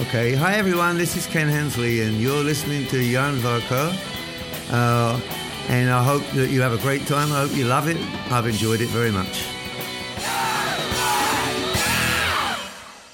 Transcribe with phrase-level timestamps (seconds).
[0.00, 3.92] Okay, hi everyone, this is Ken Hensley, and you're listening to Jan Varco.
[4.72, 5.20] Uh,
[5.68, 7.30] and I hope that you have a great time.
[7.30, 7.98] I hope you love it.
[8.32, 9.44] I've enjoyed it very much.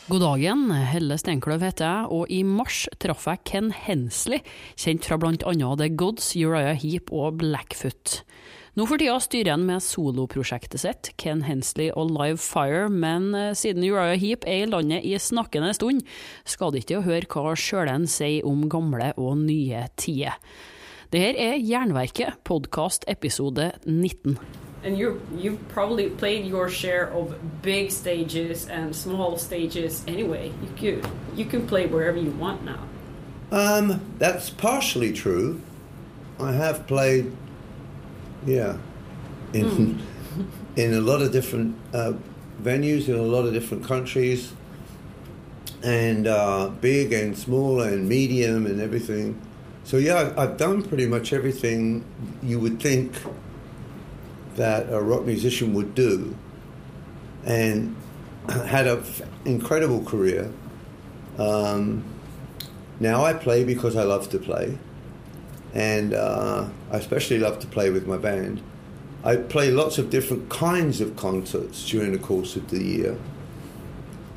[0.08, 4.38] God dagen, Helle Steinkløv heter jeg, og i mars traff jeg Ken Hensley,
[4.78, 8.22] kjent fra annet The Gods, Uriah Heap og Blackfoot.
[8.76, 13.54] Nå for tida styrer han med soloprosjektet sitt, Ken Hensley og Live Fire, men eh,
[13.56, 16.02] siden Uriah Heap er i landet i snakkende stund,
[16.44, 20.36] skal det ikke høre hva sjølen sier om gamle og nye tider.
[21.08, 24.36] Det her er Jernverket, podkast episode 19.
[24.84, 30.52] and you you've probably played your share of big stages and small stages anyway.
[30.62, 32.80] You could you can play wherever you want now.
[33.50, 35.60] Um, that's partially true.
[36.38, 37.32] I have played,
[38.46, 38.78] yeah,
[39.52, 40.02] in
[40.76, 42.12] in a lot of different uh,
[42.62, 44.52] venues in a lot of different countries,
[45.82, 49.40] and uh, big and small and medium and everything.
[49.84, 52.04] So yeah, I've done pretty much everything
[52.42, 53.12] you would think
[54.56, 56.34] that a rock musician would do,
[57.44, 57.94] and
[58.48, 59.04] had an
[59.44, 60.50] incredible career.
[61.38, 62.04] Um,
[62.98, 64.78] now I play because I love to play,
[65.74, 68.62] and uh, I especially love to play with my band.
[69.24, 73.18] I play lots of different kinds of concerts during the course of the year.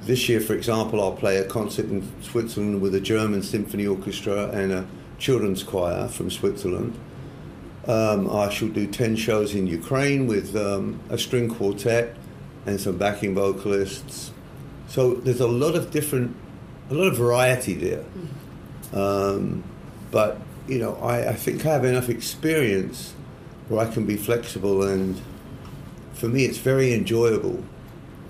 [0.02, 4.48] This year, for example, I'll play a concert in Switzerland with a German symphony orchestra
[4.50, 4.88] and a
[5.20, 6.98] children's choir from Switzerland.
[7.88, 12.16] Um, I shall do 10 shows in Ukraine with um, a string quartet
[12.66, 14.32] and some backing vocalists.
[14.88, 16.36] So there's a lot of different,
[16.90, 18.06] a lot of variety there.
[18.94, 19.64] Um,
[20.12, 20.40] but,
[20.70, 23.14] you know, I, I think I have enough experience
[23.68, 25.20] where I can be flexible and
[26.14, 27.64] for me it's very enjoyable.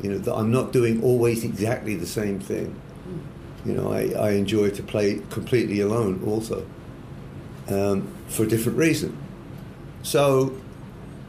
[0.02, 2.80] You know, that I'm not doing always exactly the same thing.
[3.66, 6.66] You know, I, I enjoy to play completely alone also
[7.68, 9.18] um, for a different reason.
[10.02, 10.56] So,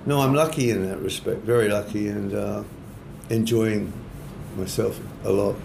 [0.06, 2.62] no, I'm lucky in that respect, very lucky, and uh,
[3.28, 3.92] enjoying
[4.56, 5.56] myself a lot.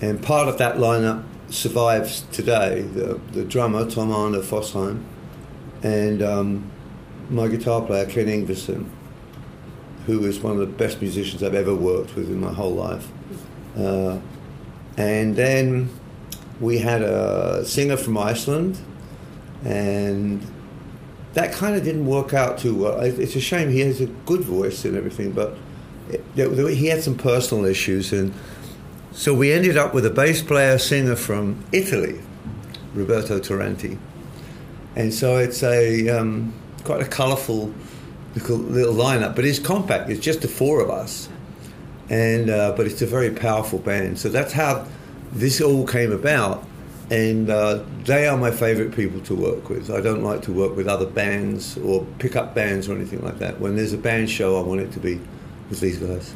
[0.00, 2.82] And part of that lineup survives today.
[2.82, 5.02] The, the drummer, Tom Arne Fossheim,
[5.82, 6.70] and um,
[7.30, 8.88] my guitar player, Ken Ingwersen,
[10.06, 13.08] who is one of the best musicians I've ever worked with in my whole life.
[13.76, 14.18] Uh,
[14.96, 15.90] and then
[16.60, 18.78] we had a singer from Iceland,
[19.64, 20.46] and
[21.32, 23.00] that kind of didn't work out too well.
[23.00, 23.70] It's a shame.
[23.70, 25.56] He has a good voice and everything, but
[26.08, 26.22] it,
[26.76, 28.32] he had some personal issues, and
[29.12, 32.20] so we ended up with a bass player singer from Italy,
[32.94, 33.98] Roberto Tiranti,
[34.96, 36.52] and so it's a um,
[36.84, 37.72] quite a colourful
[38.34, 40.10] little, little lineup, but it's compact.
[40.10, 41.28] It's just the four of us,
[42.10, 44.18] and uh, but it's a very powerful band.
[44.18, 44.86] So that's how
[45.32, 46.64] this all came about,
[47.10, 49.90] and uh, they are my favourite people to work with.
[49.90, 53.38] I don't like to work with other bands or pick up bands or anything like
[53.38, 53.60] that.
[53.60, 55.20] When there's a band show, I want it to be
[55.68, 56.34] with these guys.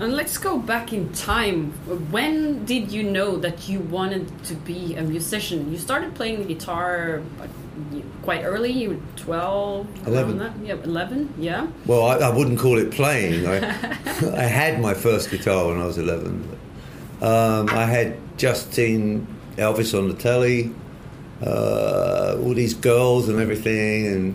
[0.00, 1.72] And let's go back in time.
[2.10, 5.70] When did you know that you wanted to be a musician?
[5.70, 7.22] You started playing the guitar,
[8.22, 8.72] quite early.
[8.72, 9.86] You were twelve.
[10.06, 10.64] 11.
[10.64, 11.32] Yeah, eleven.
[11.38, 11.66] Yeah.
[11.84, 13.46] Well, I, I wouldn't call it playing.
[13.46, 13.58] I,
[14.36, 16.58] I had my first guitar when I was 11.
[17.20, 19.26] Um, I had just seen
[19.60, 20.72] Elvis on the telly,
[21.44, 24.34] uh, all these girls and everything, and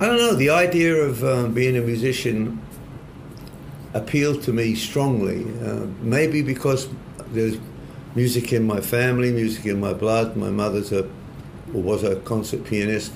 [0.00, 0.34] I don't know.
[0.34, 2.60] The idea of um, being a musician
[3.94, 5.46] appealed to me strongly.
[5.64, 6.88] Uh, maybe because
[7.32, 7.56] there's
[8.14, 10.36] music in my family, music in my blood.
[10.36, 11.08] My mother's a
[11.74, 13.12] or was a concert pianist,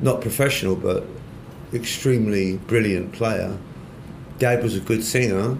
[0.00, 1.04] not professional, but
[1.72, 3.56] extremely brilliant player.
[4.38, 5.58] Dad was a good singer.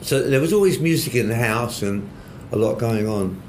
[0.00, 2.08] So there was always music in the house and
[2.50, 3.40] a lot going on.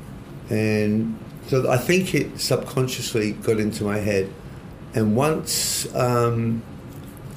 [0.49, 1.17] And
[1.47, 4.31] so I think it subconsciously got into my head.
[4.95, 6.63] And once um,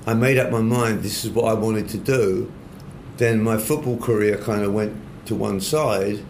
[0.06, 2.52] I made up my mind this is what I wanted to do,
[3.16, 4.94] then my football career kind of went
[5.26, 6.22] to one side.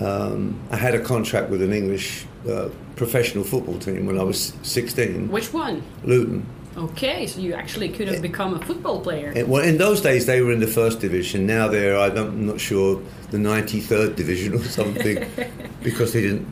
[0.00, 4.54] Um, I had a contract with an English uh, professional football team when I was
[4.62, 5.82] 16, Which one?
[6.04, 6.46] Luton.
[6.76, 9.32] Okay, so you actually could have become a football player.
[9.34, 11.46] And, well, in those days they were in the first division.
[11.46, 15.26] Now they're I'm not sure the 93rd division or something
[15.82, 16.46] because they didn't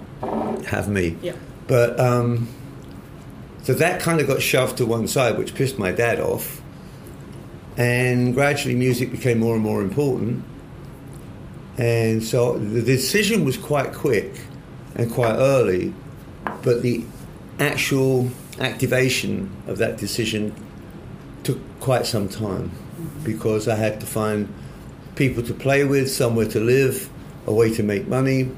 [0.67, 1.17] have me.
[1.23, 1.37] Yeah.
[1.67, 2.49] But um,
[3.63, 6.63] so that kind of got shoved to one side, which pissed my dad off.
[7.77, 10.45] And gradually, music became more and more important.
[11.77, 14.33] And so the decision was quite quick
[14.97, 15.95] and quite early,
[16.63, 17.05] but the
[17.61, 20.55] actual activation of that decision
[21.45, 22.73] took quite some time
[23.23, 24.53] because I had to find
[25.15, 27.09] people to play with, somewhere to live,
[27.47, 28.51] a way to make money,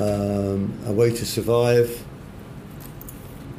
[0.00, 2.04] um, a way to survive,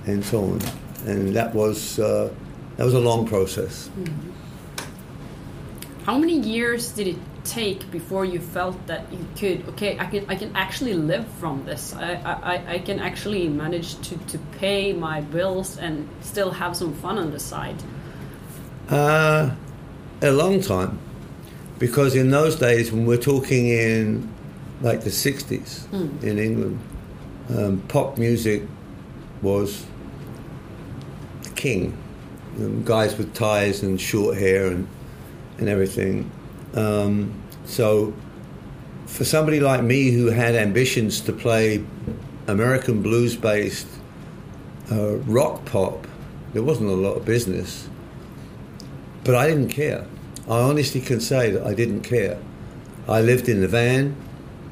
[0.05, 0.61] and so on.
[1.05, 2.33] And that was uh,
[2.77, 3.89] that was a long process.
[6.05, 9.67] How many years did it take before you felt that you could?
[9.69, 11.93] Okay, I can I can actually live from this.
[11.93, 16.93] I I, I can actually manage to, to pay my bills and still have some
[16.93, 17.75] fun on the side.
[18.89, 19.51] Uh,
[20.21, 20.97] a long time,
[21.77, 24.27] because in those days, when we're talking in
[24.81, 25.91] like the '60s
[26.23, 26.79] in England,
[27.49, 28.63] um, pop music
[29.41, 29.85] was
[31.43, 31.97] the king.
[32.57, 34.87] Um, guys with ties and short hair and
[35.59, 36.31] and everything.
[36.73, 37.33] Um,
[37.65, 38.13] so,
[39.05, 41.83] for somebody like me who had ambitions to play
[42.47, 43.87] American blues-based
[44.91, 46.07] uh, rock pop,
[46.53, 47.87] there wasn't a lot of business.
[49.23, 50.05] But I didn't care.
[50.47, 52.39] I honestly can say that I didn't care.
[53.07, 54.15] I lived in the van,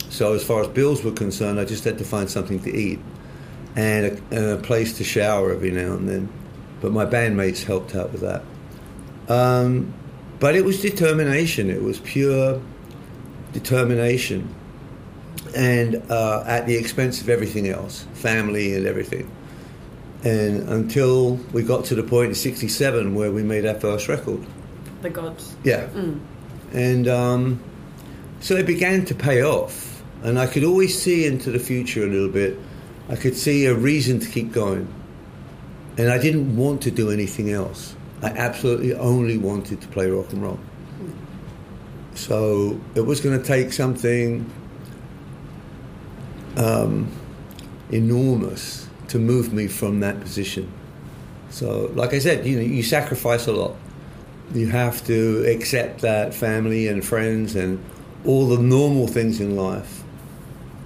[0.09, 2.99] so as far as bills were concerned, I just had to find something to eat
[3.75, 6.29] and a, and a place to shower every now and then.
[6.81, 8.43] But my bandmates helped out with that.
[9.31, 9.93] Um,
[10.39, 11.69] but it was determination.
[11.69, 12.61] It was pure
[13.53, 14.53] determination,
[15.55, 19.31] and uh, at the expense of everything else, family and everything.
[20.23, 24.45] And until we got to the point in '67 where we made our first record.
[25.01, 25.55] The gods.
[25.63, 25.87] Yeah.
[26.73, 27.63] And um,
[28.39, 29.96] so it began to pay off.
[30.23, 32.57] And I could always see into the future a little bit.
[33.09, 34.93] I could see a reason to keep going.
[35.97, 37.95] And I didn't want to do anything else.
[38.21, 40.59] I absolutely only wanted to play rock and roll.
[42.15, 44.51] So it was going to take something
[46.55, 47.11] um,
[47.91, 50.71] enormous to move me from that position.
[51.49, 53.75] So, like I said, you know, you sacrifice a lot
[54.53, 57.83] you have to accept that family and friends and
[58.25, 60.03] all the normal things in life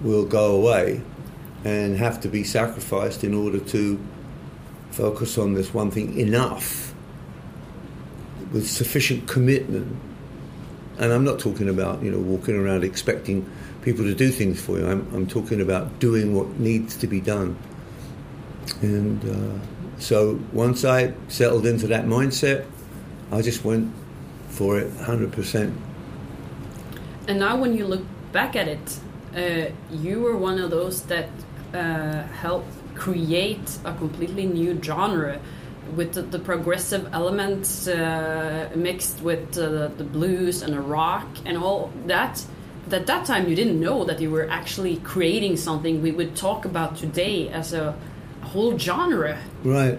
[0.03, 1.01] will go away
[1.63, 3.99] and have to be sacrificed in order to
[4.91, 6.93] focus on this one thing enough
[8.51, 9.95] with sufficient commitment.
[10.97, 13.49] And I'm not talking about, you know, walking around expecting
[13.81, 14.87] people to do things for you.
[14.87, 17.57] I'm, I'm talking about doing what needs to be done.
[18.81, 22.65] And uh, so once I settled into that mindset,
[23.31, 23.93] I just went
[24.49, 25.75] for it 100%.
[27.27, 28.99] And now, when you look back at it,
[29.35, 31.29] uh, you were one of those that
[31.73, 35.39] uh, helped create a completely new genre
[35.95, 41.57] with the, the progressive elements uh, mixed with uh, the blues and the rock and
[41.57, 42.43] all that.
[42.91, 46.65] At that time, you didn't know that you were actually creating something we would talk
[46.65, 47.95] about today as a
[48.41, 49.39] whole genre.
[49.63, 49.97] Right.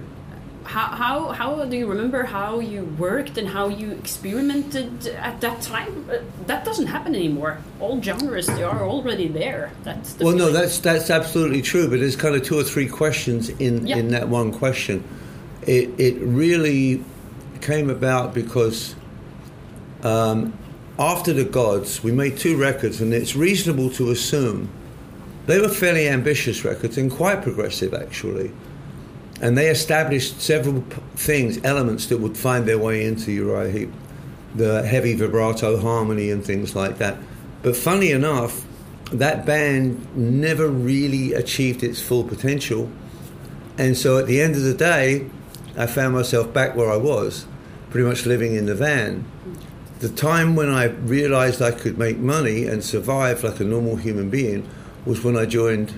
[0.64, 5.60] How, how, how do you remember how you worked and how you experimented at that
[5.62, 6.08] time?
[6.10, 7.58] Uh, That doesn't happen anymore.
[7.80, 9.72] All genres they are already there.
[9.84, 11.88] That's the Well, no, that's that's absolutely true.
[11.88, 13.98] But there's kind of two or three questions in Yeah.
[13.98, 15.02] in that one question.
[15.66, 17.04] It it really
[17.60, 18.94] came about because
[20.02, 20.52] um,
[20.98, 24.68] after the Gods, we made two records, and it's reasonable to assume
[25.46, 28.50] they were fairly ambitious records and quite progressive, actually.
[29.42, 30.82] And they established several
[31.16, 33.92] things, elements that would find their way into Uriah Heep,
[34.54, 37.18] the heavy vibrato harmony and things like that.
[37.62, 38.64] But funny enough,
[39.10, 42.88] that band never really achieved its full potential.
[43.76, 45.28] And so at the end of the day,
[45.76, 47.44] I found myself back where I was,
[47.90, 49.24] pretty much living in the van.
[49.98, 54.30] The time when I realized I could make money and survive like a normal human
[54.30, 54.68] being
[55.04, 55.92] was when I joined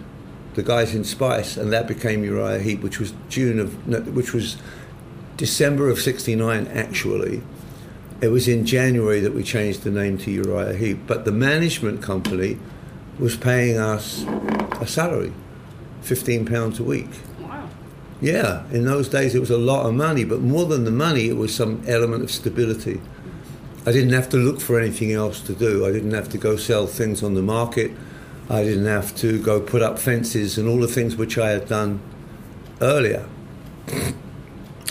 [0.55, 4.57] the guys in Spice, and that became Uriah Heep, which was June of, which was
[5.37, 7.43] December of '69 actually.
[8.21, 12.03] It was in January that we changed the name to Uriah Heep, but the management
[12.03, 12.59] company
[13.19, 14.25] was paying us
[14.81, 15.33] a salary,
[16.01, 17.11] fifteen pounds a week.
[17.41, 17.69] Wow.
[18.21, 21.29] Yeah, in those days it was a lot of money, but more than the money,
[21.29, 23.01] it was some element of stability.
[23.87, 25.85] I didn't have to look for anything else to do.
[25.85, 27.91] I didn't have to go sell things on the market.
[28.49, 31.67] I didn't have to go put up fences and all the things which I had
[31.69, 32.01] done
[32.81, 33.27] earlier.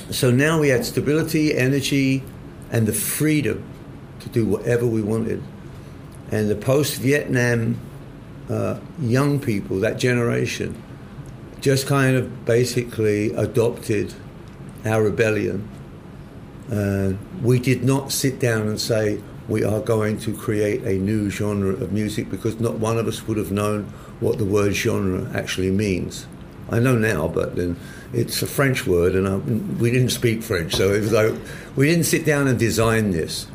[0.09, 2.23] So now we had stability, energy,
[2.71, 3.63] and the freedom
[4.21, 5.43] to do whatever we wanted.
[6.31, 7.79] And the post Vietnam
[8.49, 10.81] uh, young people, that generation,
[11.61, 14.13] just kind of basically adopted
[14.85, 15.69] our rebellion.
[16.71, 21.29] Uh, we did not sit down and say, we are going to create a new
[21.29, 23.83] genre of music because not one of us would have known
[24.19, 26.27] what the word genre actually means.
[26.69, 27.77] I know now, but then
[28.13, 31.33] it's a French word, and I, we didn't speak French, so it was like
[31.75, 33.45] we didn't sit down and design this.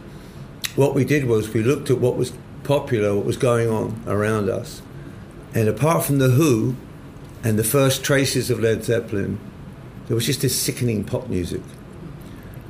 [0.76, 2.32] What we did was we looked at what was
[2.64, 4.82] popular, what was going on around us,
[5.54, 6.76] and apart from the Who
[7.42, 9.38] and the first traces of Led Zeppelin,
[10.06, 11.62] there was just this sickening pop music.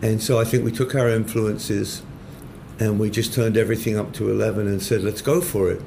[0.00, 2.02] And so I think we took our influences
[2.78, 5.82] and we just turned everything up to 11 and said, let's go for it.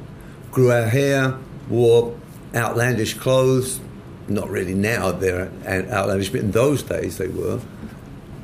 [0.51, 1.37] Grew our hair,
[1.69, 2.17] wore
[2.53, 3.79] outlandish clothes.
[4.27, 7.61] Not really now, they're outlandish, but in those days they were.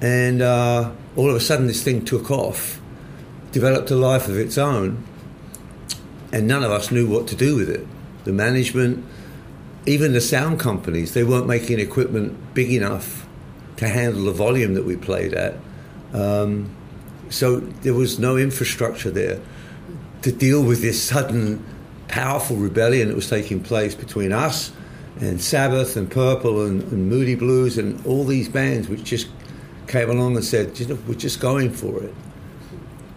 [0.01, 2.79] And uh, all of a sudden, this thing took off,
[3.51, 5.03] developed a life of its own,
[6.31, 7.85] and none of us knew what to do with it.
[8.23, 9.05] The management,
[9.85, 13.27] even the sound companies, they weren't making equipment big enough
[13.77, 15.55] to handle the volume that we played at.
[16.13, 16.75] Um,
[17.29, 19.39] so there was no infrastructure there
[20.21, 21.63] to deal with this sudden,
[22.07, 24.71] powerful rebellion that was taking place between us
[25.19, 29.27] and Sabbath and Purple and, and Moody Blues and all these bands which just
[29.87, 32.13] came along and said, you know, we're just going for it.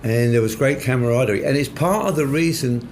[0.02, 1.44] And there was great camaraderie.
[1.44, 2.88] And it's part of the reason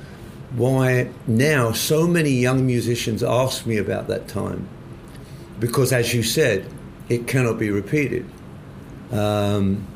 [0.52, 4.68] why now so many young musicians ask me about that time.
[5.58, 6.70] Because, as you said,
[7.08, 8.28] it cannot be repeated.
[9.10, 9.86] Um,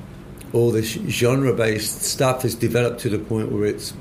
[0.52, 3.94] all this genre based stuff has developed to the point where it's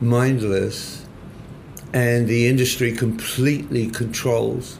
[0.00, 1.04] mindless
[1.92, 4.78] and the industry completely controls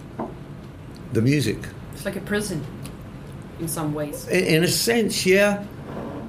[1.12, 1.58] the music.
[1.92, 2.64] It's like a prison
[3.60, 4.26] in some ways.
[4.28, 5.64] In, in a sense, yeah,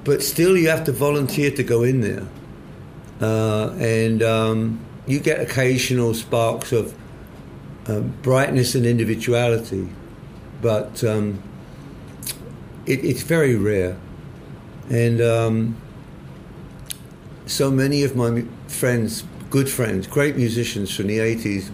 [0.04, 2.26] but still you have to volunteer to go in there.
[3.20, 6.94] Uh, and um, you get occasional sparks of
[7.86, 9.88] um, brightness and individuality,
[10.60, 11.42] but um,
[12.86, 13.96] it, it's very rare.
[14.90, 15.76] And um,
[17.46, 21.70] so many of my friends, good friends, great musicians from the 80s,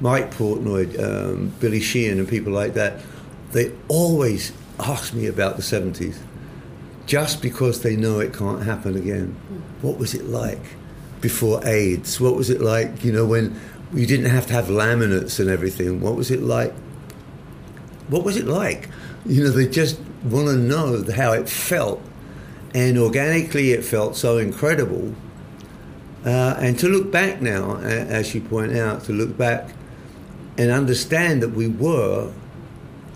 [0.00, 3.00] Mike Portnoy, um, Billy Sheehan, and people like that,
[3.52, 6.18] they always ask me about the 70s
[7.06, 9.36] just because they know it can't happen again.
[9.82, 10.62] What was it like
[11.20, 12.20] before AIDS?
[12.20, 13.58] What was it like, you know, when
[13.92, 16.00] you didn't have to have laminates and everything?
[16.00, 16.72] What was it like?
[18.08, 18.88] What was it like?
[19.26, 22.02] You know, they just want to know how it felt
[22.74, 25.14] and organically it felt so incredible.
[26.26, 29.70] Uh, and to look back now, as you point out, to look back
[30.58, 32.32] and understand that we were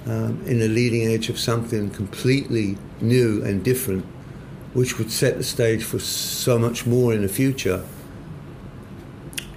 [0.06, 4.04] um, in the leading edge of something completely new and different,
[4.74, 7.84] which would set the stage for so much more in the future,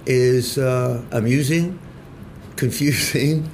[0.04, 1.78] is uh, amusing,
[2.56, 3.48] confusing,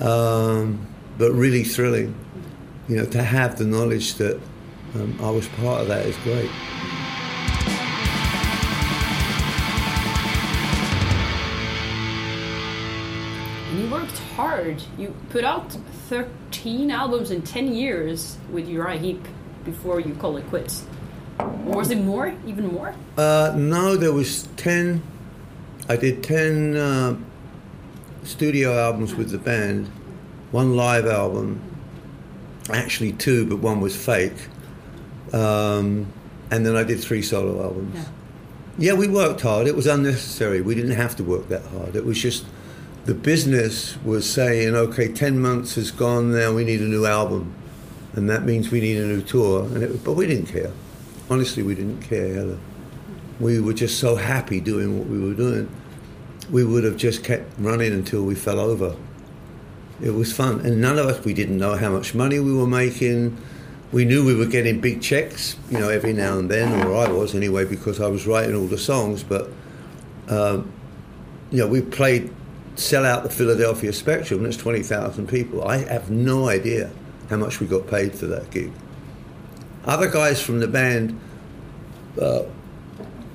[0.00, 0.84] um,
[1.18, 2.14] but really thrilling.
[2.88, 4.40] You know, to have the knowledge that
[4.94, 6.04] um, I was part of that.
[6.06, 6.50] is great.
[13.74, 14.82] You worked hard.
[14.98, 15.72] You put out
[16.08, 19.26] 13 albums in 10 years with Uriah Heep
[19.64, 20.84] before you call it quits.
[21.38, 21.46] Or
[21.76, 22.34] was it more?
[22.46, 22.94] Even more?
[23.16, 25.02] Uh, no, there was 10.
[25.88, 27.16] I did 10 uh,
[28.24, 29.86] studio albums with the band,
[30.50, 31.60] one live album,
[32.70, 34.48] actually two, but one was fake.
[35.32, 36.12] Um,
[36.50, 37.94] and then I did three solo albums.
[37.94, 38.04] Yeah.
[38.78, 39.66] Yeah, we worked hard.
[39.66, 40.60] It was unnecessary.
[40.62, 41.94] We didn't have to work that hard.
[41.94, 42.46] It was just
[43.04, 47.52] the business was saying, okay, 10 months has gone, now we need a new album.
[48.14, 49.64] And that means we need a new tour.
[49.64, 50.72] And it, but we didn't care.
[51.28, 52.56] Honestly, we didn't care.
[53.40, 55.68] We were just so happy doing what we were doing.
[56.50, 58.96] We would have just kept running until we fell over.
[60.02, 60.60] It was fun.
[60.60, 63.36] And none of us, we didn't know how much money we were making.
[63.92, 67.10] We knew we were getting big checks, you know, every now and then, or I
[67.10, 69.22] was anyway, because I was writing all the songs.
[69.22, 69.50] But,
[70.28, 70.72] um,
[71.50, 72.32] you know, we played
[72.74, 75.64] sell out the Philadelphia Spectrum, that's 20,000 people.
[75.64, 76.90] I have no idea
[77.28, 78.72] how much we got paid for that gig.
[79.84, 81.18] Other guys from the band,
[82.20, 82.44] uh,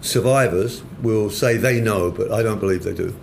[0.02, 3.16] survivors, will say they know, but I don't believe they do.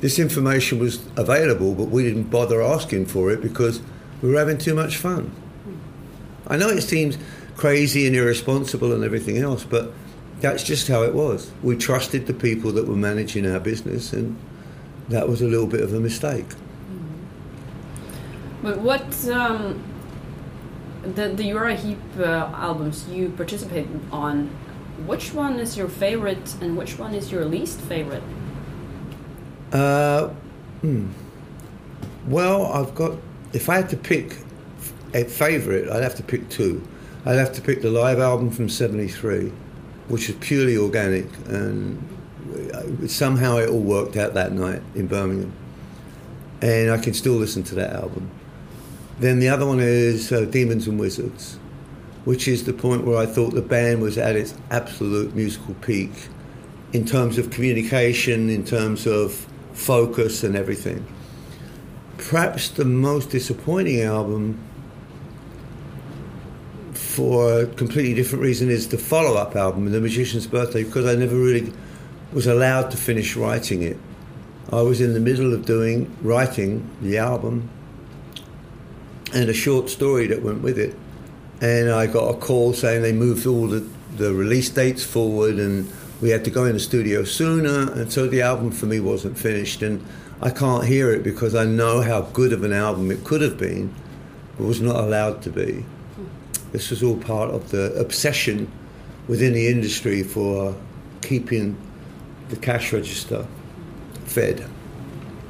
[0.00, 3.80] This information was available, but we didn't bother asking for it because
[4.20, 5.34] we were having too much fun.
[6.46, 7.18] I know it seems
[7.56, 9.92] crazy and irresponsible and everything else, but
[10.40, 11.50] that's just how it was.
[11.62, 14.36] We trusted the people that were managing our business, and
[15.08, 16.46] that was a little bit of a mistake.
[18.62, 19.82] But what um,
[21.02, 24.50] the the Uriah Heep uh, albums you participated on?
[25.06, 28.22] Which one is your favorite, and which one is your least favorite?
[29.72, 30.28] Uh,
[30.80, 31.08] hmm.
[32.26, 33.18] Well, I've got.
[33.52, 34.36] If I had to pick
[35.14, 36.86] a favourite, I'd have to pick two.
[37.24, 39.52] I'd have to pick the live album from '73,
[40.08, 42.02] which is purely organic, and
[43.06, 45.52] somehow it all worked out that night in Birmingham,
[46.60, 48.30] and I can still listen to that album.
[49.18, 51.58] Then the other one is uh, Demons and Wizards,
[52.24, 56.10] which is the point where I thought the band was at its absolute musical peak
[56.92, 61.06] in terms of communication, in terms of focus and everything.
[62.18, 64.58] Perhaps the most disappointing album
[67.12, 71.14] for a completely different reason is the follow up album, The Magician's Birthday, because I
[71.14, 71.70] never really
[72.32, 73.98] was allowed to finish writing it.
[74.72, 77.68] I was in the middle of doing writing the album
[79.34, 80.96] and a short story that went with it.
[81.60, 85.92] And I got a call saying they moved all the, the release dates forward and
[86.22, 87.92] we had to go in the studio sooner.
[87.92, 89.82] And so the album for me wasn't finished.
[89.82, 90.02] And
[90.40, 93.58] I can't hear it because I know how good of an album it could have
[93.58, 93.94] been,
[94.56, 95.84] but was not allowed to be.
[96.72, 98.70] This was all part of the obsession
[99.28, 100.74] within the industry for
[101.20, 101.76] keeping
[102.48, 103.46] the cash register
[104.24, 104.66] fed.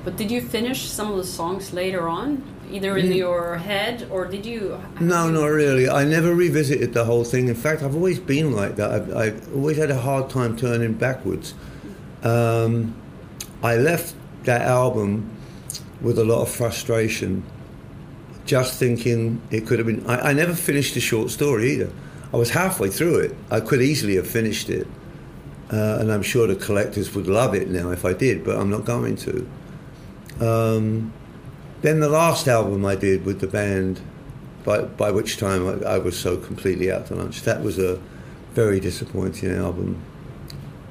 [0.04, 3.16] But did you finish some of the songs later on, either in mm.
[3.16, 4.80] your head or did you?
[5.00, 5.88] No, not really.
[5.88, 7.48] I never revisited the whole thing.
[7.48, 8.90] In fact, I've always been like that.
[8.90, 11.54] I've, I've always had a hard time turning backwards.
[12.24, 12.96] Um,
[13.62, 15.30] I left that album
[16.00, 17.44] with a lot of frustration,
[18.44, 20.06] just thinking it could have been.
[20.06, 21.90] I, I never finished the short story either.
[22.32, 23.36] I was halfway through it.
[23.50, 24.86] I could easily have finished it
[25.72, 28.68] uh, and I'm sure the collectors would love it now if I did, but I'm
[28.68, 29.48] not going to.
[30.38, 31.12] Um,
[31.80, 34.00] then the last album I did with the band,
[34.64, 37.98] by, by which time I, I, was so completely out to lunch, that was a
[38.52, 40.02] very disappointing album.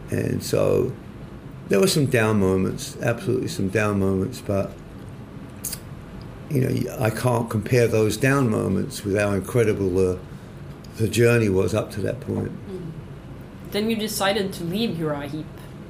[0.09, 0.91] And so
[1.69, 4.71] there were some down moments, absolutely some down moments, but
[6.51, 10.19] you know, I can't compare those down moments with how incredible the,
[10.97, 12.51] the journey was up to that point
[13.71, 15.45] then you decided to leave Uriah Heep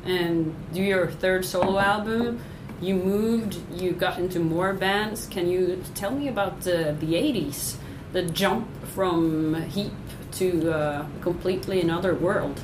[0.05, 2.41] and do your third solo album.
[2.79, 5.27] You moved, you got into more bands.
[5.27, 7.75] Can you tell me about the, the 80s,
[8.13, 9.93] the jump from Heep
[10.33, 12.59] to uh, completely another world?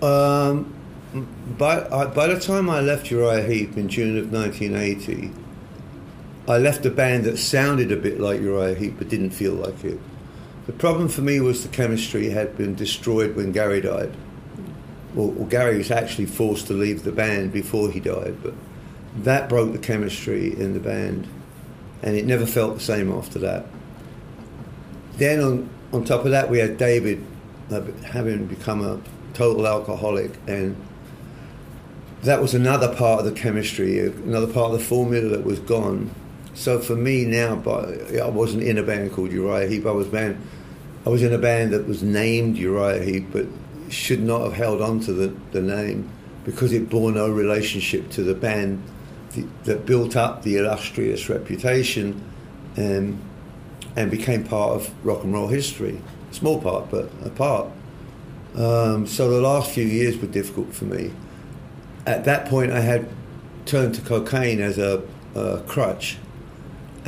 [0.00, 0.72] Um,
[1.58, 5.32] by, I, by the time I left Uriah Heep in June of 1980,
[6.48, 9.84] I left a band that sounded a bit like Uriah Heep but didn't feel like
[9.84, 10.00] it.
[10.66, 14.14] The problem for me was the chemistry had been destroyed when Gary died.
[15.14, 18.54] Well, Gary was actually forced to leave the band before he died, but
[19.16, 21.28] that broke the chemistry in the band,
[22.02, 23.66] and it never felt the same after that.
[25.18, 27.22] Then on, on top of that, we had David
[27.70, 29.00] uh, having become a
[29.34, 30.76] total alcoholic, and
[32.22, 36.10] that was another part of the chemistry, another part of the formula that was gone.
[36.58, 37.62] So for me now,
[38.20, 39.86] I wasn't in a band called Uriah Heep.
[39.86, 40.42] I was band
[41.06, 43.46] I was in a band that was named Uriah Heep, but
[43.88, 46.10] should not have held on to the, the name
[46.44, 48.82] because it bore no relationship to the band
[49.64, 52.20] that built up the illustrious reputation
[52.76, 53.22] and,
[53.94, 56.00] and became part of rock and roll history.
[56.32, 57.68] Small part, but a part.
[58.56, 61.12] Um, so the last few years were difficult for me.
[62.04, 63.08] At that point, I had
[63.64, 65.04] turned to cocaine as a,
[65.36, 66.18] a crutch.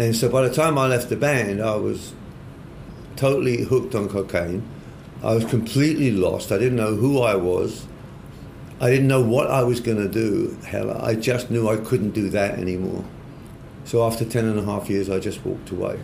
[0.01, 2.15] And so by the time I left the band, I was
[3.17, 4.67] totally hooked on cocaine.
[5.23, 6.51] I was completely lost.
[6.51, 7.87] I didn't know who I was.
[8.81, 11.05] I didn't know what I was going to do, Hella.
[11.05, 13.05] I just knew I couldn't do that anymore.
[13.85, 16.01] So after 10 and a half years, I just walked away.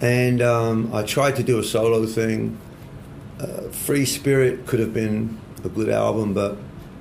[0.00, 2.58] And um, I tried to do a solo thing.
[3.38, 6.58] Uh, Free Spirit could have been a good album, but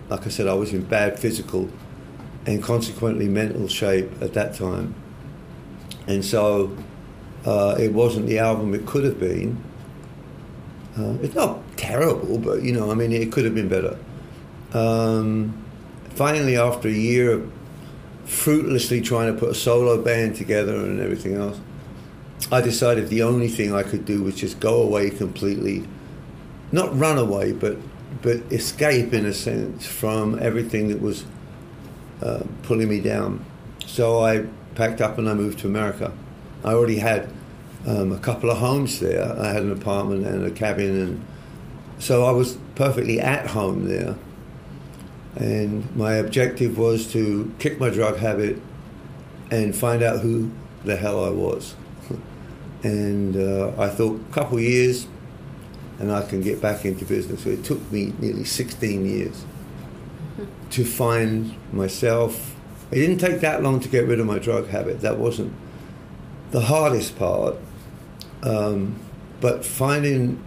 [0.10, 1.72] like I said, I was in bad physical
[2.46, 5.01] and consequently mental shape at that time.
[6.08, 6.76] And so
[7.46, 9.62] uh, it wasn't the album it could have been.
[10.98, 13.98] Uh, it's not terrible, but you know, I mean, it could have been better.
[14.74, 15.54] Um,
[16.10, 17.52] finally, after a year of
[18.26, 21.60] fruitlessly trying to put a solo band together and everything else,
[22.52, 25.88] I decided the only thing I could do was just go away completely,
[26.72, 27.78] not run away, but
[28.22, 31.24] but escape in a sense from everything that was
[32.22, 33.44] uh, pulling me down.
[33.86, 36.12] So I packed up and I moved to America.
[36.64, 37.30] I already had
[37.88, 39.36] um, a couple of homes there.
[39.40, 41.26] I had an apartment and a cabin, and
[42.00, 44.16] so I was perfectly at home there.
[45.36, 48.62] And my objective was to kick my drug habit
[49.50, 50.52] and find out who
[50.84, 51.76] the hell I was.
[52.84, 55.08] and uh, I thought a couple of years,
[56.00, 57.44] and I can get back into business.
[57.44, 59.46] So it took me nearly 16 years
[60.72, 62.51] to find myself.
[62.92, 65.02] It didn't take that long to get rid of my drug habit.
[65.02, 65.54] That wasn't
[66.52, 67.56] the hardest part.
[68.44, 69.00] Um,
[69.40, 70.44] but finding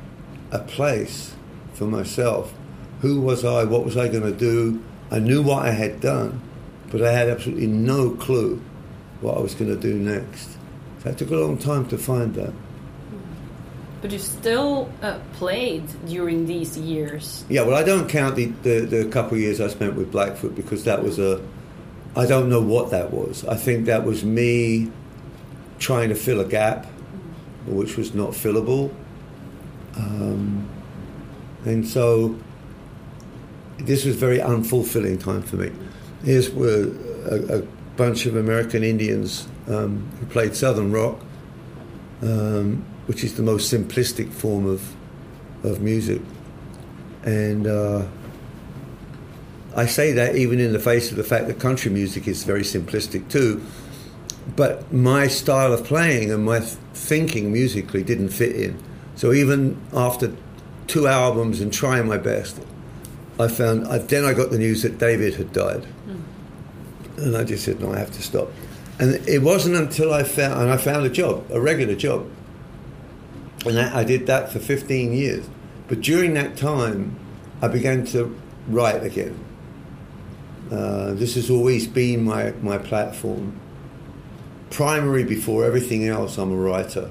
[0.50, 1.34] a place
[1.74, 2.54] for myself.
[3.00, 3.64] Who was I?
[3.64, 4.82] What was I going to do?
[5.10, 6.40] I knew what I had done,
[6.90, 8.62] but I had absolutely no clue
[9.20, 10.56] what I was going to do next.
[11.02, 12.52] So it took a long time to find that.
[14.00, 17.44] But you still uh, played during these years.
[17.48, 20.54] Yeah, well, I don't count the, the, the couple of years I spent with Blackfoot
[20.54, 21.40] because that was a.
[22.16, 23.44] I don't know what that was.
[23.46, 24.90] I think that was me
[25.78, 26.86] trying to fill a gap
[27.66, 28.94] which was not fillable.
[29.96, 30.68] Um,
[31.64, 32.38] and so
[33.78, 35.72] this was very unfulfilling time for me.
[36.24, 36.92] Here's were
[37.30, 37.62] a, a
[37.96, 41.20] bunch of American Indians um, who played Southern rock,
[42.22, 44.94] um, which is the most simplistic form of
[45.62, 46.20] of music,
[47.24, 48.06] and uh,
[49.76, 52.62] I say that even in the face of the fact that country music is very
[52.62, 53.62] simplistic too.
[54.56, 58.78] But my style of playing and my thinking musically didn't fit in.
[59.16, 60.32] So even after
[60.86, 62.60] two albums and trying my best,
[63.38, 66.22] I found I, then I got the news that David had died, mm.
[67.18, 68.48] and I just said no, I have to stop.
[68.98, 72.30] And it wasn't until I found and I found a job, a regular job,
[73.66, 75.48] and I, I did that for 15 years.
[75.88, 77.18] But during that time,
[77.60, 79.43] I began to write again.
[80.70, 83.60] Uh, this has always been my, my platform
[84.74, 87.08] primary before everything else, I'm a writer.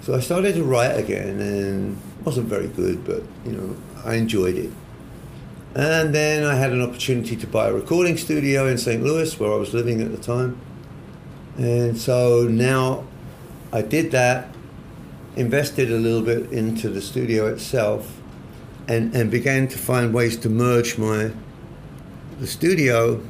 [0.00, 4.56] So I started to write again, and wasn't very good, but you know, I enjoyed
[4.56, 4.70] it.
[5.74, 9.02] And then I had an opportunity to buy a recording studio in St.
[9.02, 10.58] Louis, where I was living at the time.
[11.58, 13.04] And so now
[13.72, 14.48] I did that,
[15.36, 18.18] invested a little bit into the studio itself,
[18.88, 21.32] and, and began to find ways to merge my
[22.42, 23.22] the studio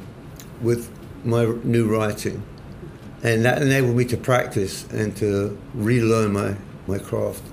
[0.59, 0.89] with
[1.23, 2.43] my new writing
[3.21, 6.55] and that enabled me to practice and to relearn my,
[6.87, 7.43] my craft.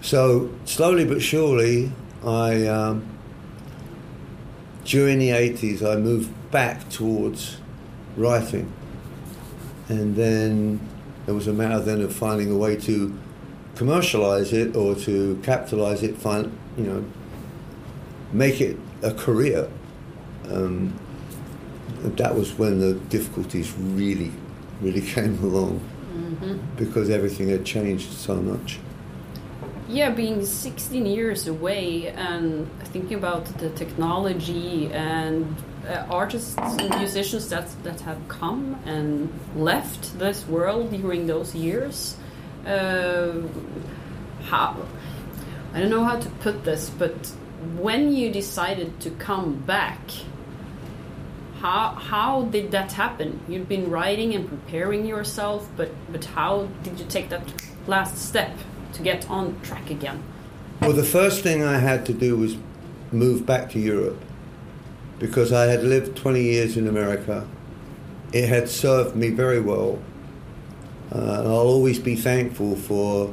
[0.00, 1.92] So slowly but surely,
[2.24, 3.06] I um,
[4.84, 7.58] during the 80s I moved back towards
[8.16, 8.72] writing,
[9.88, 10.80] and then
[11.26, 13.16] it was a matter then of finding a way to
[13.74, 17.04] commercialize it or to capitalize it, find you know,
[18.32, 19.68] make it a career.
[20.50, 20.98] Um,
[22.02, 24.32] that was when the difficulties really
[24.80, 25.80] really came along
[26.12, 26.58] mm-hmm.
[26.76, 28.78] because everything had changed so much.
[29.88, 35.54] Yeah, being 16 years away and thinking about the technology and
[35.88, 42.16] uh, artists and musicians that that have come and left this world during those years.
[42.66, 43.42] Uh,
[44.46, 44.76] how
[45.72, 47.14] I don't know how to put this, but
[47.78, 50.00] when you decided to come back
[51.66, 53.40] how how did that happen?
[53.48, 57.44] You've been writing and preparing yourself, but but how did you take that
[57.88, 58.52] last step
[58.92, 60.22] to get on track again?
[60.80, 62.56] Well, the first thing I had to do was
[63.10, 64.22] move back to Europe
[65.18, 67.48] because I had lived 20 years in America.
[68.32, 69.98] It had served me very well.
[71.12, 73.32] Uh, and I'll always be thankful for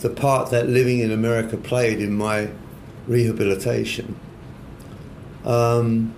[0.00, 2.50] the part that living in America played in my
[3.06, 4.14] rehabilitation.
[5.44, 6.14] Um,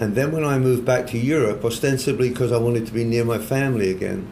[0.00, 3.24] and then when I moved back to Europe, ostensibly because I wanted to be near
[3.24, 4.28] my family again,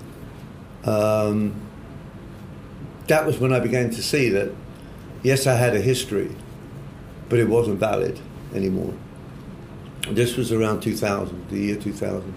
[0.85, 1.55] um,
[3.09, 4.53] that was when I began to see that,
[5.23, 6.35] yes, I had a history,
[7.29, 8.21] but it wasn't valid
[8.55, 8.95] anymore.
[10.11, 12.33] this was around 2000, the year 2000,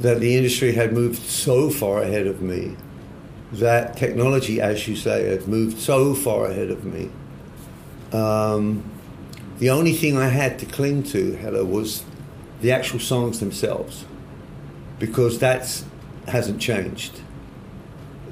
[0.00, 2.74] that the industry had moved so far ahead of me,
[3.52, 7.10] that technology, as you say, had moved so far ahead of me.
[8.12, 8.90] Um,
[9.58, 12.04] the only thing I had to cling to, Hella, was
[12.62, 14.06] the actual songs themselves,
[14.98, 15.84] because that
[16.28, 17.20] hasn't changed.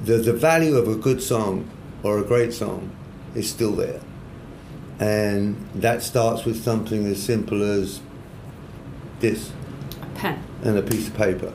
[0.05, 1.69] The, the value of a good song
[2.03, 2.91] or a great song
[3.35, 4.01] is still there.
[4.99, 8.01] And that starts with something as simple as
[9.19, 9.53] this
[10.01, 10.43] A pen.
[10.63, 11.53] and a piece of paper.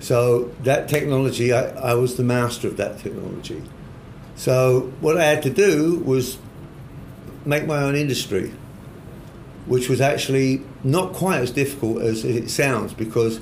[0.00, 3.62] So that technology, I, I was the master of that technology.
[4.36, 6.38] So what I had to do was
[7.44, 8.52] make my own industry,
[9.66, 13.40] which was actually not quite as difficult as it sounds because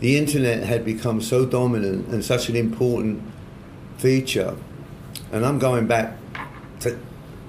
[0.00, 3.22] the internet had become so dominant and such an important
[3.98, 4.56] feature.
[5.30, 6.16] And I'm going back
[6.80, 6.98] to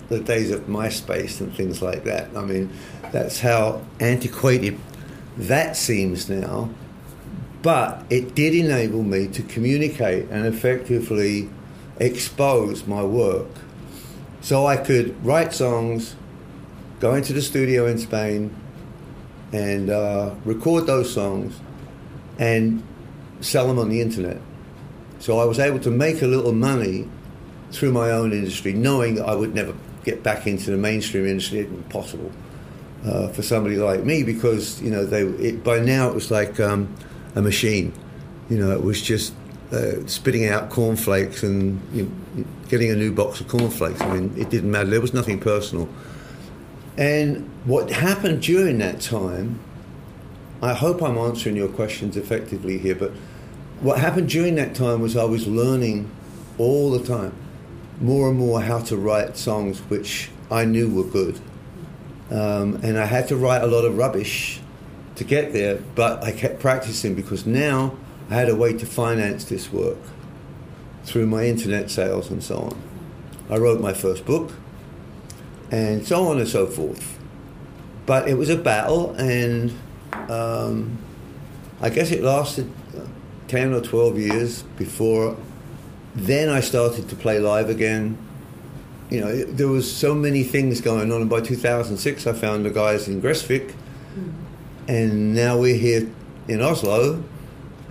[0.10, 2.36] the days of MySpace and things like that.
[2.36, 2.70] I mean,
[3.12, 4.78] that's how antiquated
[5.38, 6.70] that seems now.
[7.62, 11.50] But it did enable me to communicate and effectively
[11.98, 13.48] expose my work.
[14.42, 16.16] So I could write songs,
[17.00, 18.56] go into the studio in Spain,
[19.52, 21.60] and uh, record those songs
[22.38, 22.84] and
[23.42, 24.40] sell them on the internet.
[25.20, 27.10] So I was able to make a little money
[27.72, 31.60] through my own industry, knowing that I would never get back into the mainstream industry.
[31.60, 32.32] It was impossible
[33.06, 36.60] uh, for somebody like me because you know they it, by now it was like
[36.60, 36.94] um,
[37.36, 37.94] a machine.
[38.50, 39.34] You know, it was just
[39.72, 42.04] uh, spitting out cornflakes and you
[42.36, 44.02] know, getting a new box of cornflakes.
[44.02, 44.90] I mean, it didn't matter.
[44.90, 45.88] There was nothing personal.
[47.00, 49.62] And what happened during that time,
[50.62, 53.14] I hope I'm answering your questions effectively here, but
[53.80, 56.12] what happened during that time was I was learning
[56.58, 57.34] all the time
[58.02, 61.40] more and more how to write songs which I knew were good.
[62.32, 64.60] Um, and I had to write a lot of rubbish
[65.16, 67.96] to get there, but I kept practicing because now
[68.30, 70.00] I had a way to finance this work
[71.06, 72.82] through my internet sales and so on.
[73.50, 74.52] I wrote my first book
[75.72, 77.18] and so on and so forth.
[78.06, 79.72] But it was a battle, and
[80.30, 80.98] um,
[81.82, 82.72] I guess it lasted
[83.48, 85.38] 10 or 12 years before
[86.16, 88.18] then I started to play live again.
[89.10, 92.70] You know, there was so many things going on, and by 2006 I found the
[92.70, 93.74] guys in Gressvik,
[94.88, 96.10] and now we're here
[96.48, 97.24] in Oslo,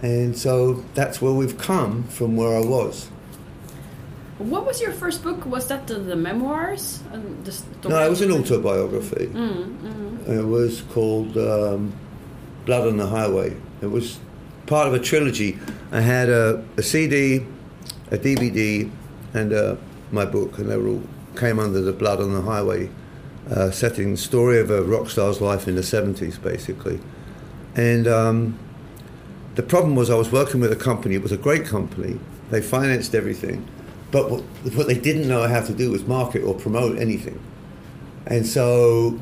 [0.01, 3.11] and so that's where we've come from where I was.
[4.38, 5.44] What was your first book?
[5.46, 7.03] Was that the, the memoirs?
[7.44, 7.88] The?
[7.88, 9.31] No, it was an autobiography.
[10.29, 11.92] It was called um,
[12.64, 13.57] Blood on the Highway.
[13.83, 14.18] It was
[14.66, 15.59] part of a trilogy.
[15.90, 17.46] I had a, a CD,
[18.12, 18.90] a DVD,
[19.35, 19.77] and uh,
[20.12, 21.03] my book, and they were all
[21.37, 22.90] came under the Blood on the Highway
[23.51, 27.01] uh, setting, story of a rock star's life in the 70s, basically.
[27.74, 28.59] And um,
[29.55, 32.18] the problem was I was working with a company, it was a great company,
[32.51, 33.66] they financed everything,
[34.11, 34.42] but what,
[34.75, 37.40] what they didn't know how to do was market or promote anything.
[38.27, 39.21] And so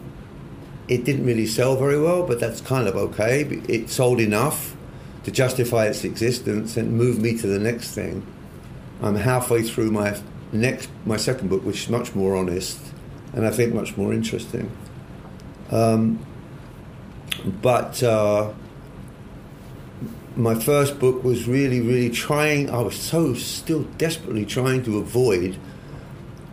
[0.89, 3.43] it didn't really sell very well, but that's kind of okay.
[3.69, 4.77] It sold enough
[5.25, 8.25] to justify its existence and move me to the next thing.
[9.03, 10.21] I'm halfway through my
[10.53, 12.79] next, my second book, which is much more honest
[13.37, 14.71] and I think much more interesting.
[15.71, 16.25] Um,
[17.61, 18.53] but uh,
[20.37, 22.69] my first book was really, really trying.
[22.69, 25.57] I was so still desperately trying to avoid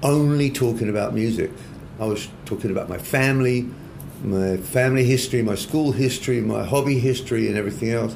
[0.01, 1.51] only talking about music.
[1.99, 3.69] I was talking about my family,
[4.23, 8.15] my family history, my school history, my hobby history, and everything else.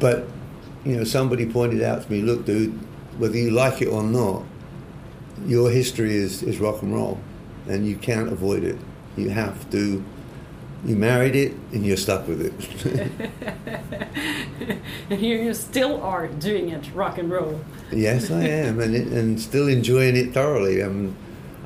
[0.00, 0.26] But
[0.84, 2.72] you know, somebody pointed out to me, "Look, dude,
[3.18, 4.44] whether you like it or not,
[5.46, 7.20] your history is, is rock and roll,
[7.68, 8.78] and you can't avoid it.
[9.16, 10.02] You have to.
[10.84, 12.52] You married it, and you're stuck with it."
[15.10, 17.60] and you still are doing it, rock and roll.
[17.90, 20.80] Yes, I am, and it, and still enjoying it thoroughly.
[20.80, 21.16] I'm,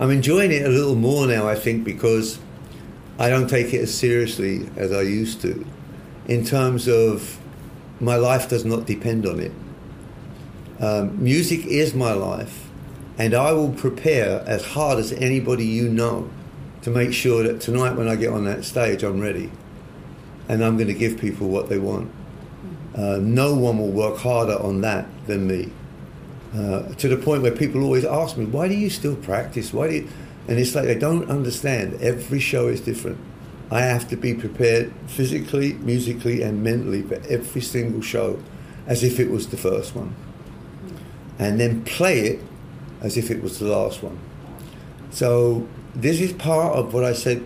[0.01, 2.39] I'm enjoying it a little more now, I think, because
[3.19, 5.67] I don't take it as seriously as I used to.
[6.27, 7.39] In terms of
[8.01, 9.53] my life does not depend on it.
[10.81, 12.69] Um, music is my life,
[13.17, 16.29] and I will prepare as hard as anybody you know
[16.83, 19.51] to make sure that tonight when I get on that stage, I'm ready,
[20.49, 22.11] and I'm going to give people what they want.
[22.95, 25.73] Uh, no one will work harder on that than me.
[26.55, 29.73] Uh, to the point where people always ask me, "Why do you still practice?
[29.73, 30.09] Why do you?"
[30.49, 31.95] And it's like they don't understand.
[32.03, 33.19] Every show is different.
[33.71, 38.39] I have to be prepared physically, musically, and mentally for every single show,
[38.87, 40.15] as if it was the first one,
[41.39, 42.41] and then play it
[43.01, 44.19] as if it was the last one.
[45.11, 47.45] So this is part of what I said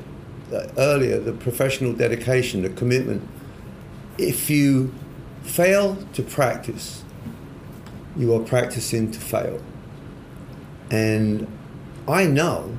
[0.52, 3.28] uh, earlier, the professional dedication, the commitment.
[4.18, 4.94] If you
[5.42, 7.04] fail to practice,
[8.16, 9.62] you are practicing to fail.
[10.90, 11.46] And
[12.08, 12.76] I know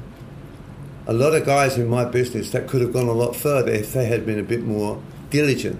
[1.05, 3.93] a lot of guys in my business that could have gone a lot further if
[3.93, 5.79] they had been a bit more diligent.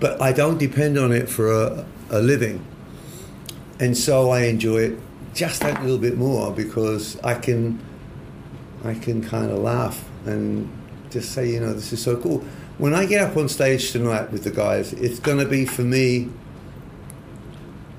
[0.00, 2.64] But I don't depend on it for a, a living.
[3.80, 4.98] And so I enjoy it
[5.34, 7.80] just that little bit more because I can
[8.84, 10.70] I can kind of laugh and
[11.10, 12.44] just say, you know, this is so cool.
[12.78, 15.82] When I get up on stage tonight with the guys, it's going to be for
[15.82, 16.28] me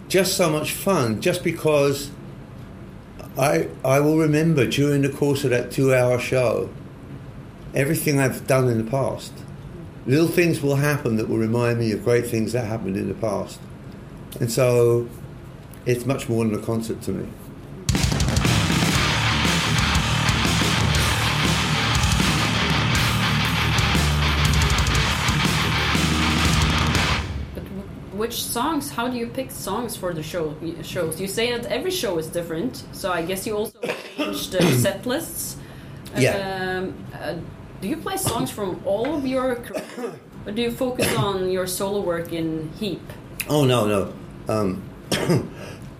[0.07, 2.11] just so much fun, just because
[3.37, 6.69] I I will remember during the course of that two-hour show
[7.75, 9.33] everything I've done in the past.
[10.07, 13.13] Little things will happen that will remind me of great things that happened in the
[13.13, 13.59] past,
[14.39, 15.07] and so
[15.85, 17.29] it's much more than a concert to me.
[28.49, 28.89] Songs?
[28.89, 31.21] How do you pick songs for the show shows?
[31.21, 33.79] You say that every show is different, so I guess you also
[34.17, 35.57] change the set lists.
[36.17, 36.79] Yeah.
[36.79, 37.35] Um, uh,
[37.79, 40.13] do you play songs from all of your, career,
[40.47, 43.05] or do you focus on your solo work in Heep?
[43.47, 44.13] Oh no, no.
[44.47, 44.81] Um,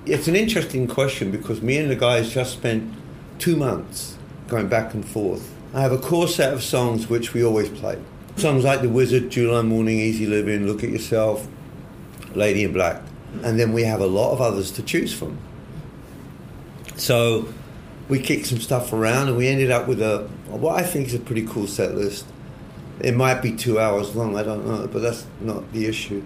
[0.08, 2.92] it's an interesting question because me and the guys just spent
[3.38, 5.54] two months going back and forth.
[5.76, 8.02] I have a core set of songs which we always play.
[8.38, 11.48] Songs like The Wizard, July Morning, Easy Living, Look at Yourself,
[12.36, 13.02] Lady in Black.
[13.44, 15.38] And then we have a lot of others to choose from.
[16.96, 17.48] So
[18.10, 21.14] we kicked some stuff around and we ended up with a what I think is
[21.14, 22.26] a pretty cool set list.
[23.00, 26.24] It might be two hours long, I don't know, but that's not the issue.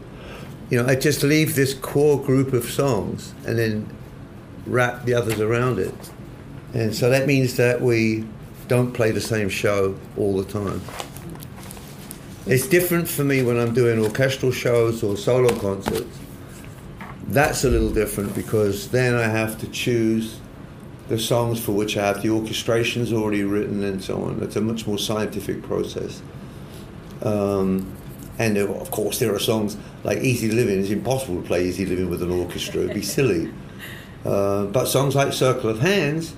[0.70, 3.96] You know, I just leave this core group of songs and then
[4.66, 5.94] wrap the others around it.
[6.74, 8.26] And so that means that we
[8.68, 10.82] don't play the same show all the time.
[12.46, 16.20] It's different for me when I'm doing orchestral shows or solo concerts.
[17.28, 20.42] That's a little different because then I have to choose
[21.08, 24.44] the songs for which I have the orchestrations already written and so on.
[24.44, 26.22] It's a much more scientific process.
[27.22, 27.96] Um,
[28.38, 30.82] and there, of course, there are songs like Easy Living.
[30.82, 32.82] It's impossible to play Easy Living with an orchestra.
[32.82, 33.54] It'd be silly.
[34.26, 36.34] Uh, but songs like Circle of Hands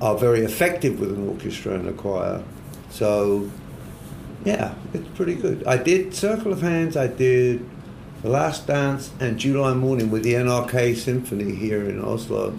[0.00, 2.42] are very effective with an orchestra and a choir.
[2.90, 3.50] So,
[4.44, 5.64] yeah, it's pretty good.
[5.66, 6.96] I did Circle of Hands.
[6.96, 7.68] I did
[8.22, 12.54] The Last Dance and July Morning with the NRK Symphony here in Oslo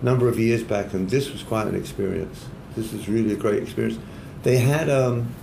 [0.00, 2.44] a number of years back, and this was quite an experience.
[2.76, 3.98] This was really a great experience.
[4.42, 5.34] They had um,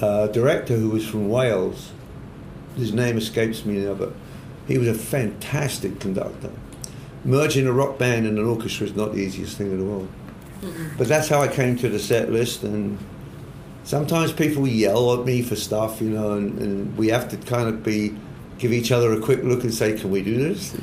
[0.00, 1.92] a director who was from Wales.
[2.76, 4.12] His name escapes me now, but
[4.68, 6.50] he was a fantastic conductor.
[7.24, 10.08] Merging a rock band and an orchestra is not the easiest thing in the world.
[10.98, 12.98] But that's how I came to the set list, and
[13.84, 17.68] sometimes people yell at me for stuff, you know, and, and we have to kind
[17.68, 18.14] of be
[18.58, 20.74] give each other a quick look and say, "Can we do this?"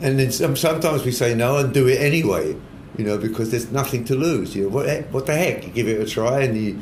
[0.00, 2.54] And then some, sometimes we say no and do it anyway,
[2.96, 4.54] you know, because there's nothing to lose.
[4.54, 5.66] You know, what, the- what the heck?
[5.66, 6.78] You give it a try and you,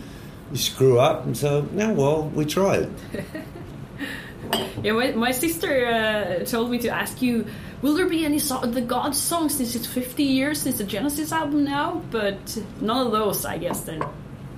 [0.53, 2.91] you screw up, and so no, well, we tried.
[4.83, 7.47] Yeah, my, my sister uh, told me to ask you,
[7.83, 11.33] will there be any so- the God songs since it's 50 years since the Genesis
[11.33, 12.03] album now?
[12.13, 14.05] But none of those, I guess, then.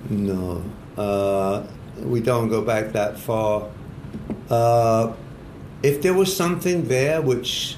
[0.09, 0.63] No,
[0.99, 1.65] uh,
[2.01, 3.69] we don't go back that far.
[4.49, 5.13] Uh,
[5.81, 7.77] if there was something there which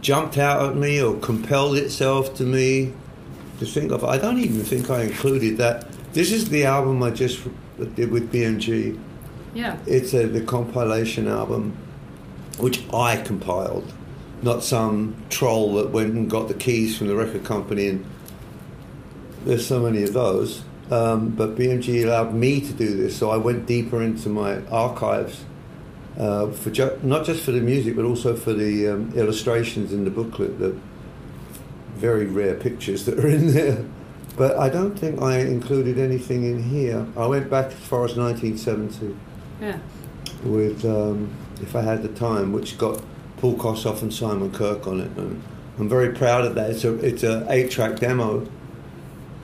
[0.00, 2.94] jumped out at me or compelled itself to me
[3.58, 5.86] to think of, I don't even think I included that.
[6.14, 7.46] This is the album I just
[7.94, 8.98] did with BMG.
[9.54, 9.78] Yeah.
[9.86, 11.76] It's a, the compilation album,
[12.58, 13.92] which I compiled,
[14.40, 17.88] not some troll that went and got the keys from the record company.
[17.88, 18.06] And
[19.44, 20.64] there's so many of those.
[20.92, 25.44] Um, but BMG allowed me to do this, so I went deeper into my archives
[26.18, 30.04] uh, for ju- not just for the music, but also for the um, illustrations in
[30.04, 30.58] the booklet.
[30.58, 30.76] The
[31.96, 33.84] very rare pictures that are in there.
[34.36, 37.06] But I don't think I included anything in here.
[37.16, 39.14] I went back as far as 1970
[39.60, 39.78] Yeah.
[40.44, 41.30] with um,
[41.62, 43.02] If I Had the Time, which got
[43.38, 45.42] Paul Kossoff and Simon Kirke on it, and
[45.78, 46.70] I'm very proud of that.
[46.70, 48.46] It's a it's a eight track demo,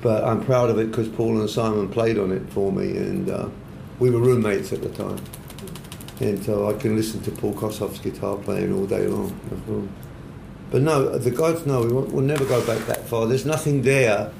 [0.00, 3.28] but I'm proud of it because Paul and Simon played on it for me, and
[3.30, 3.48] uh,
[3.98, 5.18] we were roommates at the time,
[6.20, 9.88] and so I can listen to Paul Kossoff's guitar playing all day long.
[10.70, 13.26] But no, the gods know we we'll never go back that far.
[13.26, 14.30] There's nothing there,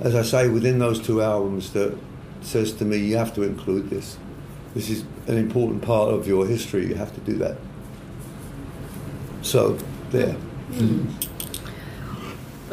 [0.00, 1.96] as I say, within those two albums that
[2.42, 4.18] says to me, you have to include this.
[4.74, 6.86] This is an important part of your history.
[6.86, 7.56] You have to do that.
[9.42, 9.78] So,
[10.10, 10.36] there.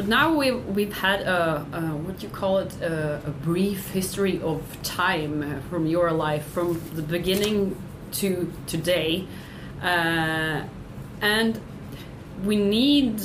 [0.02, 4.42] But now we've we've had a, a what you call it a, a brief history
[4.42, 7.80] of time uh, from your life from the beginning
[8.14, 9.28] to today,
[9.80, 10.64] uh,
[11.22, 11.62] and
[12.44, 13.22] we need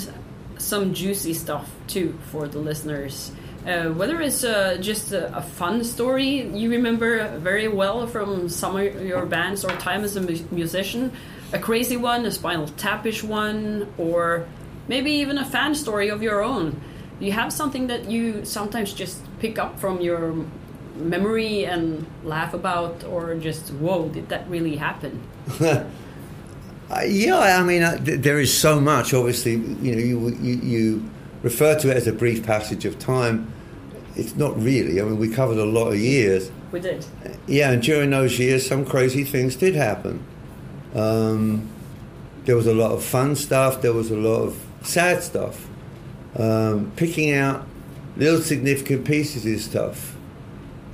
[0.58, 3.32] some juicy stuff too for the listeners.
[3.66, 8.76] Uh, whether it's uh, just a, a, fun story you remember very well from some
[8.76, 11.10] of your bands or time as a mu musician,
[11.54, 14.46] a crazy one, a Spinal Tapish one, or
[14.88, 16.80] maybe even a fan story of your own.
[17.18, 20.34] You have something that you sometimes just pick up from your
[20.96, 25.22] memory and laugh about, or just, whoa, did that really happen?
[26.88, 29.12] Uh, yeah, I mean, uh, th- there is so much.
[29.12, 31.10] Obviously, you know, you, you, you
[31.42, 33.52] refer to it as a brief passage of time.
[34.14, 35.00] It's not really.
[35.00, 36.50] I mean, we covered a lot of years.
[36.70, 37.04] We did.
[37.46, 40.24] Yeah, and during those years, some crazy things did happen.
[40.94, 41.68] Um,
[42.44, 43.82] there was a lot of fun stuff.
[43.82, 45.68] There was a lot of sad stuff.
[46.36, 47.66] Um, picking out
[48.16, 50.14] little significant pieces is tough,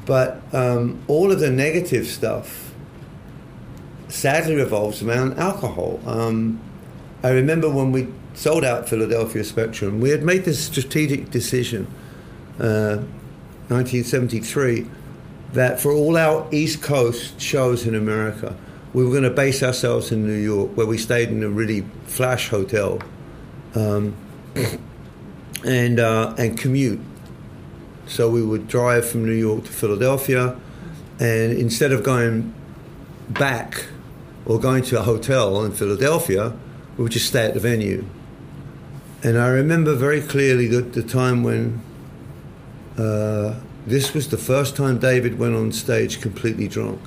[0.07, 2.72] but um, all of the negative stuff
[4.09, 6.01] sadly revolves around alcohol.
[6.07, 6.61] Um,
[7.22, 11.86] I remember when we sold out Philadelphia Spectrum, we had made this strategic decision,
[12.59, 12.99] uh,
[13.68, 14.86] 1973,
[15.53, 18.57] that for all our East Coast shows in America,
[18.93, 21.82] we were going to base ourselves in New York, where we stayed in a really
[22.05, 23.01] flash hotel,
[23.74, 24.16] um,
[25.64, 27.00] and uh, and commute.
[28.06, 30.56] So we would drive from New York to Philadelphia,
[31.18, 32.52] and instead of going
[33.28, 33.86] back
[34.44, 36.52] or going to a hotel in Philadelphia,
[36.96, 38.04] we would just stay at the venue.
[39.22, 41.80] And I remember very clearly that the time when
[42.98, 43.54] uh,
[43.86, 47.00] this was the first time David went on stage completely drunk.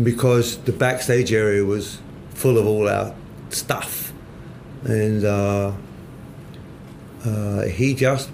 [0.00, 1.98] Because the backstage area was
[2.34, 3.14] full of all our
[3.48, 4.07] stuff.
[4.84, 5.72] And uh,
[7.24, 8.30] uh, he just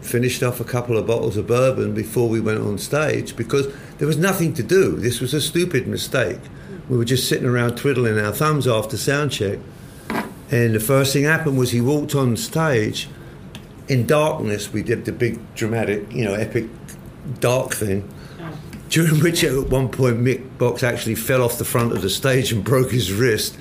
[0.00, 4.06] finished off a couple of bottles of bourbon before we went on stage because there
[4.06, 4.96] was nothing to do.
[4.96, 6.40] This was a stupid mistake
[6.88, 9.58] we were just sitting around twiddling our thumbs after sound check.
[10.50, 13.08] And the first thing happened was he walked on stage.
[13.88, 16.68] In darkness, we did the big dramatic, you know, epic
[17.40, 18.08] dark thing.
[18.90, 22.52] During which, at one point, Mick Box actually fell off the front of the stage
[22.52, 23.56] and broke his wrist.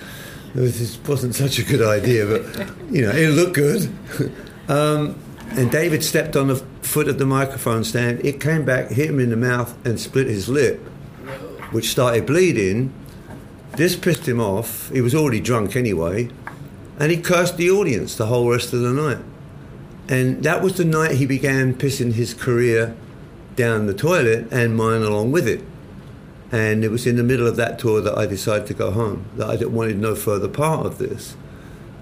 [0.56, 3.92] This wasn't such a good idea, but you know, it looked good.
[4.68, 8.24] um, and David stepped on the foot of the microphone stand.
[8.24, 10.80] It came back, hit him in the mouth, and split his lip,
[11.72, 12.94] which started bleeding.
[13.78, 14.90] This pissed him off.
[14.92, 16.30] He was already drunk anyway.
[17.00, 19.24] And he cursed the audience the whole rest of the night.
[20.08, 22.96] And that was the night he began pissing his career
[23.56, 25.64] down the toilet and mine along with it.
[26.54, 29.26] And it was in the middle of that tour that I decided to go home,
[29.38, 31.36] that I wanted no further part of this.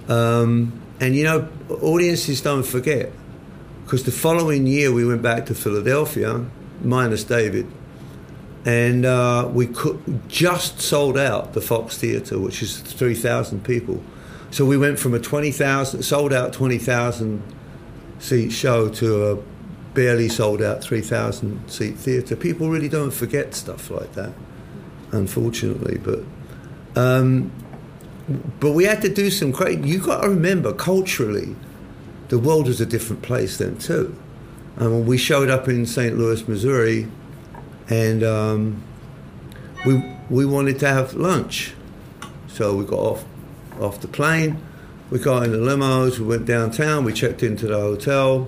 [0.09, 3.13] Um, and you know, audiences don't forget.
[3.85, 6.45] Because the following year we went back to Philadelphia,
[6.83, 7.65] minus David,
[8.65, 14.03] and uh, we could, just sold out the Fox Theatre, which is 3,000 people.
[14.51, 17.41] So we went from a 20,000, sold out 20,000
[18.19, 19.37] seat show to a
[19.93, 22.35] barely sold out 3,000 seat theatre.
[22.35, 24.33] People really don't forget stuff like that,
[25.11, 25.97] unfortunately.
[25.97, 26.23] But
[26.95, 27.51] um,
[28.59, 29.83] but we had to do some great.
[29.83, 31.55] You got to remember, culturally,
[32.29, 34.15] the world was a different place then too.
[34.77, 36.17] And we showed up in St.
[36.17, 37.07] Louis, Missouri,
[37.89, 38.83] and um,
[39.85, 41.73] we we wanted to have lunch,
[42.47, 43.25] so we got off
[43.79, 44.61] off the plane.
[45.09, 46.19] We got in the limos.
[46.19, 47.03] We went downtown.
[47.03, 48.47] We checked into the hotel,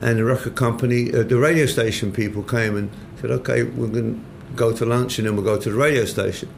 [0.00, 2.90] and the record company, uh, the radio station people came and
[3.20, 6.04] said, "Okay, we're going to go to lunch, and then we'll go to the radio
[6.04, 6.48] station."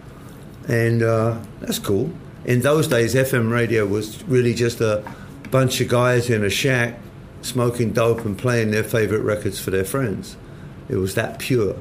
[0.68, 2.10] And uh, that's cool.
[2.44, 5.02] In those days, FM radio was really just a
[5.50, 6.98] bunch of guys in a shack
[7.42, 10.36] smoking dope and playing their favorite records for their friends.
[10.88, 11.76] It was that pure.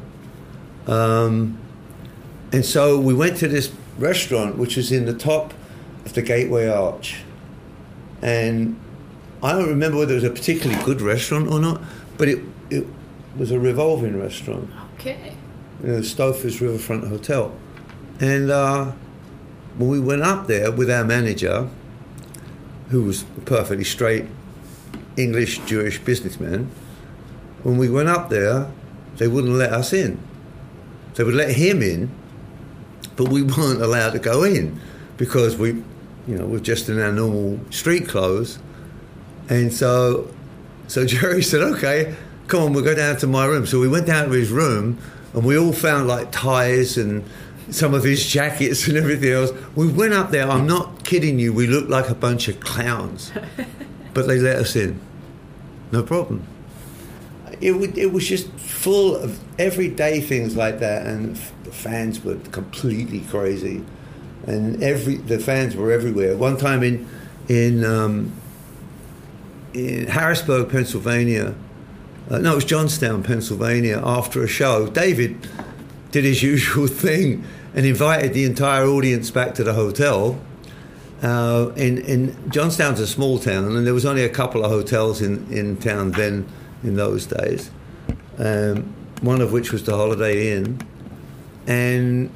[0.87, 1.57] Um,
[2.51, 5.53] and so we went to this restaurant, which was in the top
[6.05, 7.23] of the Gateway Arch.
[8.21, 8.79] And
[9.45, 11.79] I don't remember whether it was a particularly good restaurant or not,
[12.17, 12.87] but it, it
[13.37, 14.69] was a revolving restaurant.
[14.95, 15.35] Okay.
[15.83, 17.55] You know, Riverfront Hotel.
[18.19, 18.93] And uh,
[19.77, 21.69] when we went up there with our manager,
[22.89, 24.25] who was a perfectly straight
[25.15, 26.71] English Jewish businessman,
[27.61, 28.71] when we went up there,
[29.17, 30.19] they wouldn't let us in.
[31.15, 32.09] They would let him in,
[33.15, 34.79] but we weren't allowed to go in
[35.17, 35.83] because we,
[36.27, 38.57] you know, we're just in our normal street clothes.
[39.49, 40.27] And so,
[40.87, 42.15] so Jerry said, "Okay,
[42.47, 44.97] come on, we'll go down to my room." So we went down to his room,
[45.33, 47.23] and we all found like ties and
[47.69, 49.51] some of his jackets and everything else.
[49.75, 50.49] We went up there.
[50.49, 51.53] I'm not kidding you.
[51.53, 53.31] We looked like a bunch of clowns.
[54.15, 54.99] but they let us in.
[55.91, 56.47] No problem.
[57.61, 62.35] It, would, it was just full of everyday things like that, and the fans were
[62.51, 63.83] completely crazy,
[64.47, 66.35] and every the fans were everywhere.
[66.35, 67.07] One time in
[67.47, 68.33] in um,
[69.75, 71.53] in Harrisburg, Pennsylvania,
[72.29, 74.01] uh, no, it was Johnstown, Pennsylvania.
[74.03, 75.47] After a show, David
[76.11, 77.43] did his usual thing
[77.75, 80.39] and invited the entire audience back to the hotel.
[81.21, 85.21] Uh, in, in Johnstown's a small town, and there was only a couple of hotels
[85.21, 86.47] in, in town then
[86.83, 87.69] in those days.
[88.37, 90.79] Um, one of which was the Holiday Inn,
[91.67, 92.29] and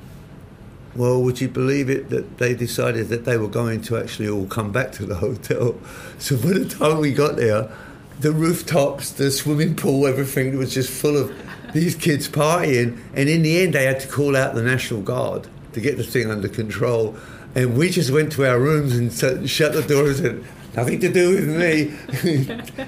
[1.00, 4.46] well, would you believe it that they decided that they were going to actually all
[4.46, 5.76] come back to the hotel?
[6.20, 7.72] So by the time we got there,
[8.20, 11.34] the rooftops, the swimming pool, everything was just full of
[11.74, 13.00] these kids partying.
[13.14, 16.04] And in the end, they had to call out the National Guard to get the
[16.04, 17.16] thing under control.
[17.56, 20.46] And we just went to our rooms and shut the doors and
[20.76, 21.96] nothing to do with me.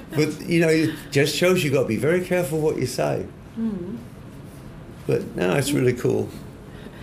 [0.09, 3.26] but you know, it just shows you've got to be very careful what you say.
[3.57, 3.97] Mm.
[5.07, 6.30] But no, it's really cool.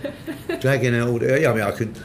[0.59, 1.97] Dragging out all the, I mean, I could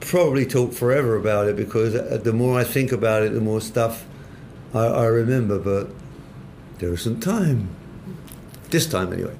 [0.00, 1.92] probably talk forever about it because
[2.22, 4.04] the more I think about it, the more stuff
[4.74, 5.58] I, I remember.
[5.58, 5.90] But
[6.78, 7.68] there isn't time.
[8.70, 9.38] This time, anyway.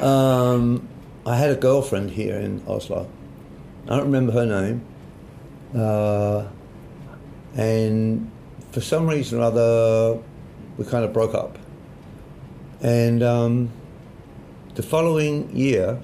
[0.00, 0.88] Um,
[1.26, 3.10] I had a girlfriend here in Oslo.
[3.86, 4.84] I don't remember her name.
[5.74, 6.46] Uh,
[7.54, 8.30] and
[8.72, 10.18] for some reason or other,
[10.76, 11.58] we kind of broke up.
[12.80, 13.70] And um,
[14.74, 16.00] the following year,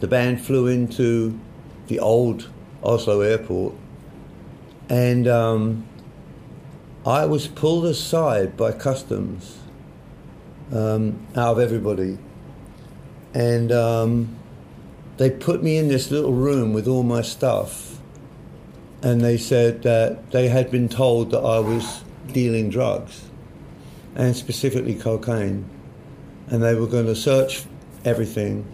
[0.00, 1.38] the band flew into
[1.86, 2.48] the old
[2.82, 3.74] Oslo airport,
[4.88, 5.86] and um,
[7.06, 9.58] I was pulled aside by customs
[10.72, 12.18] um, out of everybody.
[13.32, 14.36] And um,
[15.18, 18.00] they put me in this little room with all my stuff,
[19.06, 22.02] and they said that they had been told that I was
[22.32, 23.30] dealing drugs,
[24.16, 25.64] and specifically cocaine,
[26.48, 27.66] and they were going to search
[28.04, 28.66] everything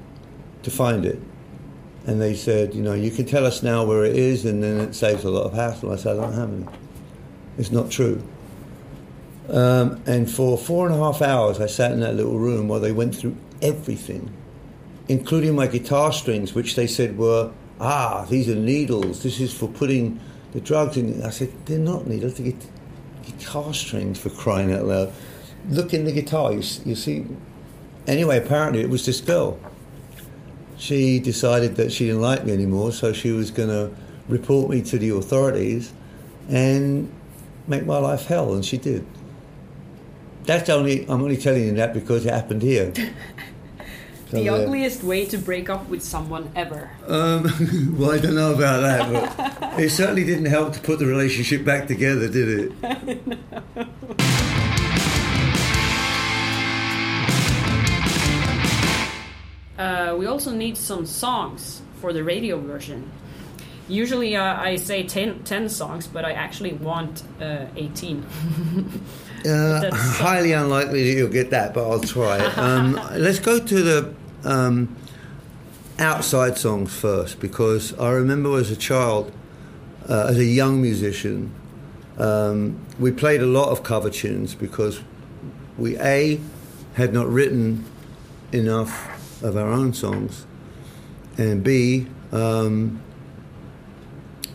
[0.62, 1.20] to find it.
[2.06, 4.80] And they said, you know, you can tell us now where it is, and then
[4.80, 5.92] it saves a lot of hassle.
[5.92, 6.66] I said, I don't have any.
[7.58, 8.26] It's not true.
[9.50, 12.80] Um, and for four and a half hours, I sat in that little room while
[12.80, 14.34] they went through everything,
[15.08, 17.52] including my guitar strings, which they said were,
[17.82, 19.22] ah, these are needles.
[19.22, 20.20] This is for putting
[20.52, 21.22] the drugs in.
[21.22, 22.34] I said, they're not needles.
[22.34, 22.52] They're
[23.24, 25.12] guitar strings for crying out loud.
[25.68, 26.52] Look in the guitar.
[26.52, 27.26] You, you see.
[28.06, 29.58] Anyway, apparently it was this girl
[30.82, 33.94] she decided that she didn't like me anymore, so she was going to
[34.26, 35.92] report me to the authorities
[36.48, 37.08] and
[37.68, 39.06] make my life hell, and she did.
[40.42, 42.92] That's only I'm only telling you that because it happened here.
[44.32, 46.90] The ugliest way to break up with someone ever.
[47.06, 49.28] Um, well, I don't know about that, but
[49.78, 52.72] it certainly didn't help to put the relationship back together, did it?
[59.78, 63.10] uh, we also need some songs for the radio version.
[63.86, 68.24] Usually uh, I say ten, 10, songs, but I actually want uh, 18.
[69.44, 72.56] Uh, highly unlikely that you'll get that, but I'll try it.
[72.56, 74.14] Um, let's go to the
[74.44, 74.96] um,
[75.98, 79.32] outside songs first, because I remember as a child,
[80.08, 81.52] uh, as a young musician,
[82.18, 85.00] um, we played a lot of cover tunes because
[85.78, 86.40] we A,
[86.94, 87.84] had not written
[88.52, 90.46] enough of our own songs,
[91.38, 93.00] and B, um,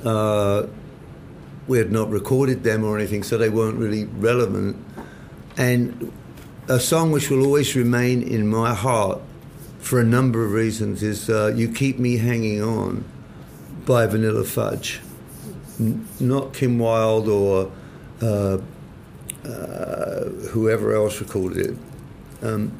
[0.03, 0.67] uh,
[1.67, 4.77] we had not recorded them or anything, so they weren't really relevant.
[5.57, 6.13] And
[6.67, 9.19] a song which will always remain in my heart
[9.87, 13.05] for a number of reasons is uh, You Keep Me Hanging On
[13.85, 14.99] by Vanilla Fudge.
[15.79, 17.71] N- not Kim Wilde or
[18.21, 18.57] uh,
[19.47, 21.77] uh, whoever else recorded it.
[22.45, 22.77] Um,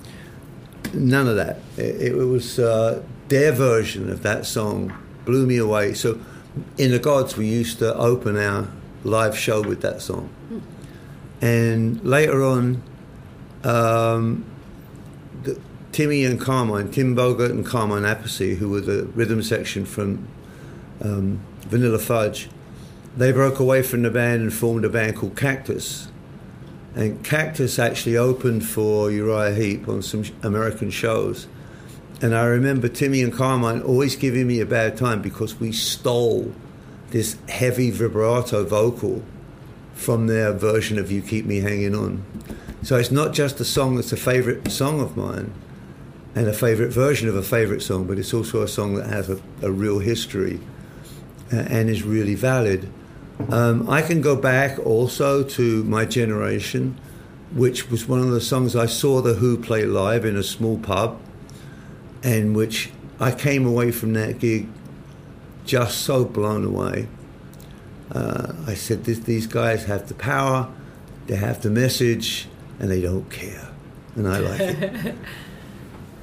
[0.93, 1.59] none of that.
[1.77, 4.93] It, it was uh, their version of that song
[5.23, 5.93] blew me away.
[5.93, 6.19] So
[6.77, 8.67] in the Gods, we used to open our
[9.05, 10.29] live show with that song,
[11.39, 12.83] and later on,
[13.63, 14.43] um,
[15.97, 20.27] Timmy and Carmine, Tim Bogert and Carmine Appice, who were the rhythm section from
[21.01, 22.49] um, Vanilla Fudge,
[23.17, 26.09] they broke away from the band and formed a band called Cactus
[26.93, 31.47] and Cactus actually opened for Uriah Heep on some American shows.
[32.21, 36.53] And I remember Timmy and Carmine always giving me a bad time because we stole
[37.09, 39.23] this heavy vibrato vocal
[39.95, 42.23] from their version of You Keep Me Hanging On.
[42.83, 45.55] So it's not just a song that's a favorite song of mine
[46.37, 49.27] and a favorite version of a favorite song, but it's also a song that has
[49.27, 50.59] a, a real history
[51.51, 52.87] uh, and is really valid.
[53.49, 56.95] Um, I can go back also to my generation,
[57.53, 60.77] which was one of the songs I saw The Who play live in a small
[60.77, 61.19] pub,
[62.21, 64.67] and which I came away from that gig
[65.65, 67.07] just so blown away.
[68.11, 70.71] Uh, I said, These guys have the power,
[71.25, 72.47] they have the message,
[72.79, 73.69] and they don't care.
[74.15, 75.15] And I like it.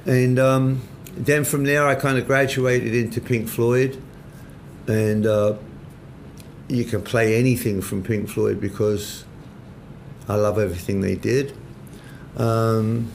[0.05, 0.81] and um,
[1.15, 4.01] then from there, I kind of graduated into Pink Floyd.
[4.87, 5.55] And uh,
[6.67, 9.25] you can play anything from Pink Floyd because
[10.27, 11.55] I love everything they did.
[12.37, 13.11] Um,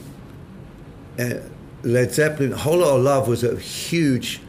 [1.82, 4.40] Led Zeppelin, Whole Lotta Love was a huge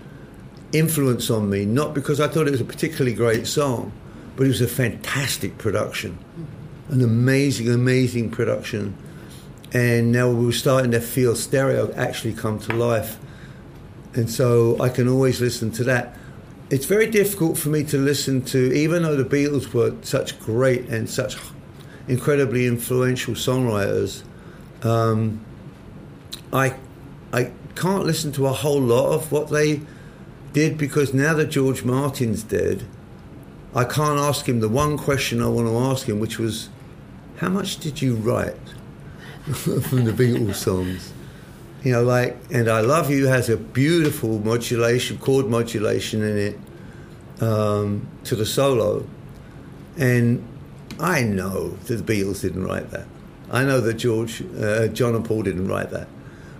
[0.71, 3.91] influence on me, not because I thought it was a particularly great song,
[4.35, 6.17] but it was a fantastic production,
[6.89, 8.95] an amazing, amazing production.
[9.73, 13.17] And now we were starting to feel stereo actually come to life.
[14.13, 16.17] And so I can always listen to that.
[16.69, 20.87] It's very difficult for me to listen to, even though the Beatles were such great
[20.89, 21.37] and such
[22.07, 24.23] incredibly influential songwriters.
[24.83, 25.45] Um,
[26.51, 26.75] I
[27.31, 29.81] I can't listen to a whole lot of what they
[30.51, 32.83] did because now that George Martin's dead,
[33.73, 36.67] I can't ask him the one question I want to ask him, which was,
[37.37, 38.57] "How much did you write
[39.53, 41.13] from the Beatles songs?"
[41.83, 46.59] You know, like "And I Love You" has a beautiful modulation, chord modulation in it
[47.41, 49.05] um, to the solo,
[49.97, 50.47] and
[50.99, 53.07] I know that the Beatles didn't write that.
[53.51, 56.07] I know that George, uh, John, and Paul didn't write that.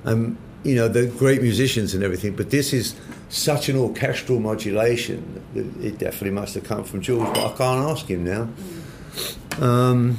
[0.04, 2.96] Um, you know, they're great musicians and everything, but this is
[3.30, 5.44] such an orchestral modulation.
[5.56, 8.50] It definitely must have come from George, but I can't ask him now.
[9.60, 10.18] Um,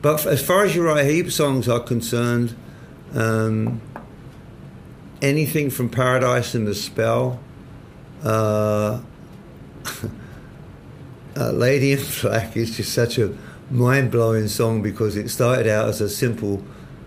[0.00, 2.54] but as far as Uriah Heep songs are concerned,
[3.14, 3.80] um,
[5.20, 7.40] anything from Paradise and the Spell,
[8.22, 9.00] uh,
[11.36, 13.36] uh, Lady in Black is just such a
[13.70, 16.62] mind blowing song because it started out as a simple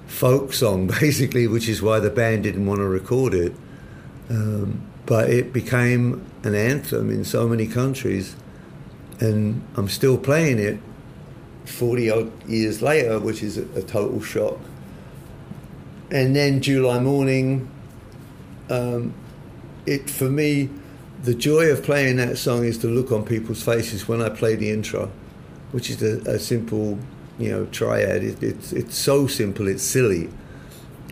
[0.07, 3.53] folk song, basically, which is why the band didn't want to record it.
[4.29, 8.35] Um, but it became an anthem in so many countries,
[9.19, 10.79] and I'm still playing it
[11.65, 14.59] 40 odd years later, which is a, a total shock.
[16.09, 17.69] And then July Morning,
[18.69, 19.13] um,
[19.85, 20.69] it for me,
[21.23, 24.55] the joy of playing that song is to look on people's faces when I play
[24.55, 25.11] the intro,
[25.71, 26.99] which is a, a simple
[27.39, 28.23] you know triad.
[28.23, 30.29] It, it's it's so simple, it's silly.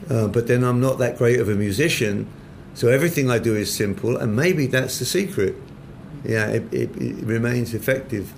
[0.09, 2.27] Uh, but then I'm not that great of a musician,
[2.73, 5.55] so everything I do is simple, and maybe that's the secret.
[6.23, 8.33] Yeah, it, it, it remains effective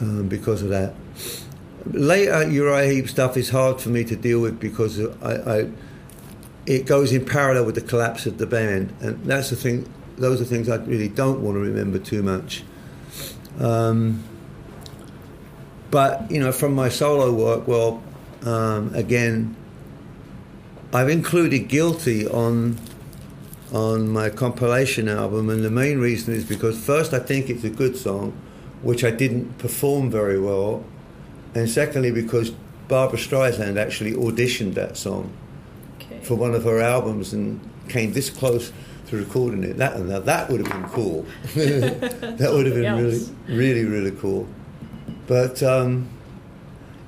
[0.00, 0.94] um, because of that.
[1.86, 5.70] Later Uriah Heep stuff is hard for me to deal with because I, I,
[6.66, 9.90] it goes in parallel with the collapse of the band, and that's the thing.
[10.16, 12.62] Those are things I really don't want to remember too much.
[13.58, 14.22] Um,
[15.90, 18.02] but you know, from my solo work, well,
[18.42, 19.56] um, again,
[20.92, 22.78] I've included "Guilty" on
[23.72, 27.70] on my compilation album, and the main reason is because first, I think it's a
[27.70, 28.32] good song,
[28.82, 30.84] which I didn't perform very well,
[31.54, 32.50] and secondly, because
[32.88, 35.32] Barbra Streisand actually auditioned that song
[36.00, 36.20] Okay.
[36.22, 38.72] for one of her albums and came this close
[39.08, 39.76] to recording it.
[39.76, 41.26] That now that would have been cool.
[41.54, 44.48] that would have been really, really, really cool.
[45.26, 46.08] But um,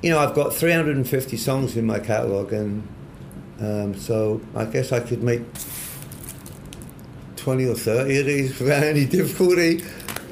[0.03, 2.86] you know, I've got 350 songs in my catalog, and
[3.61, 5.43] um, so I guess I could make
[7.36, 9.82] 20 or 30 of these without any difficulty.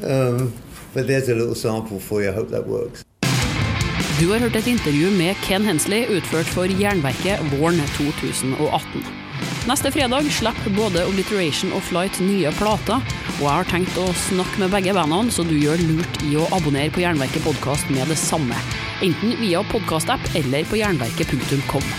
[0.04, 0.52] Um,
[0.92, 2.30] but there's a little sample for you.
[2.30, 3.04] I hope that works.
[4.20, 9.06] Du har hørt et intervju med Ken Hensley utført for Jernverket våren 2018.
[9.64, 13.00] Neste fredag slipper både Obliteration og Flight nye plater,
[13.38, 16.44] og jeg har tenkt å snakke med begge bandene, så du gjør lurt i å
[16.52, 18.60] abonnere på Jernverket podkast med det samme.
[19.00, 21.90] Enten via podkastapp eller på jernverket.com.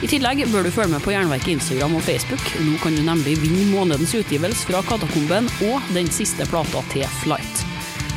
[0.00, 2.48] I tillegg bør du følge med på Jernverket Instagram og Facebook.
[2.64, 7.68] Nå kan du nemlig vinne månedens utgivelse fra Katakomben og den siste plata til Flight.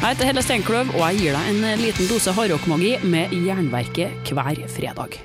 [0.02, 4.64] Jeg heter Helle Steinkløv, og jeg gir deg en liten dose hardrockmagi med Jernverket hver
[4.74, 5.22] fredag.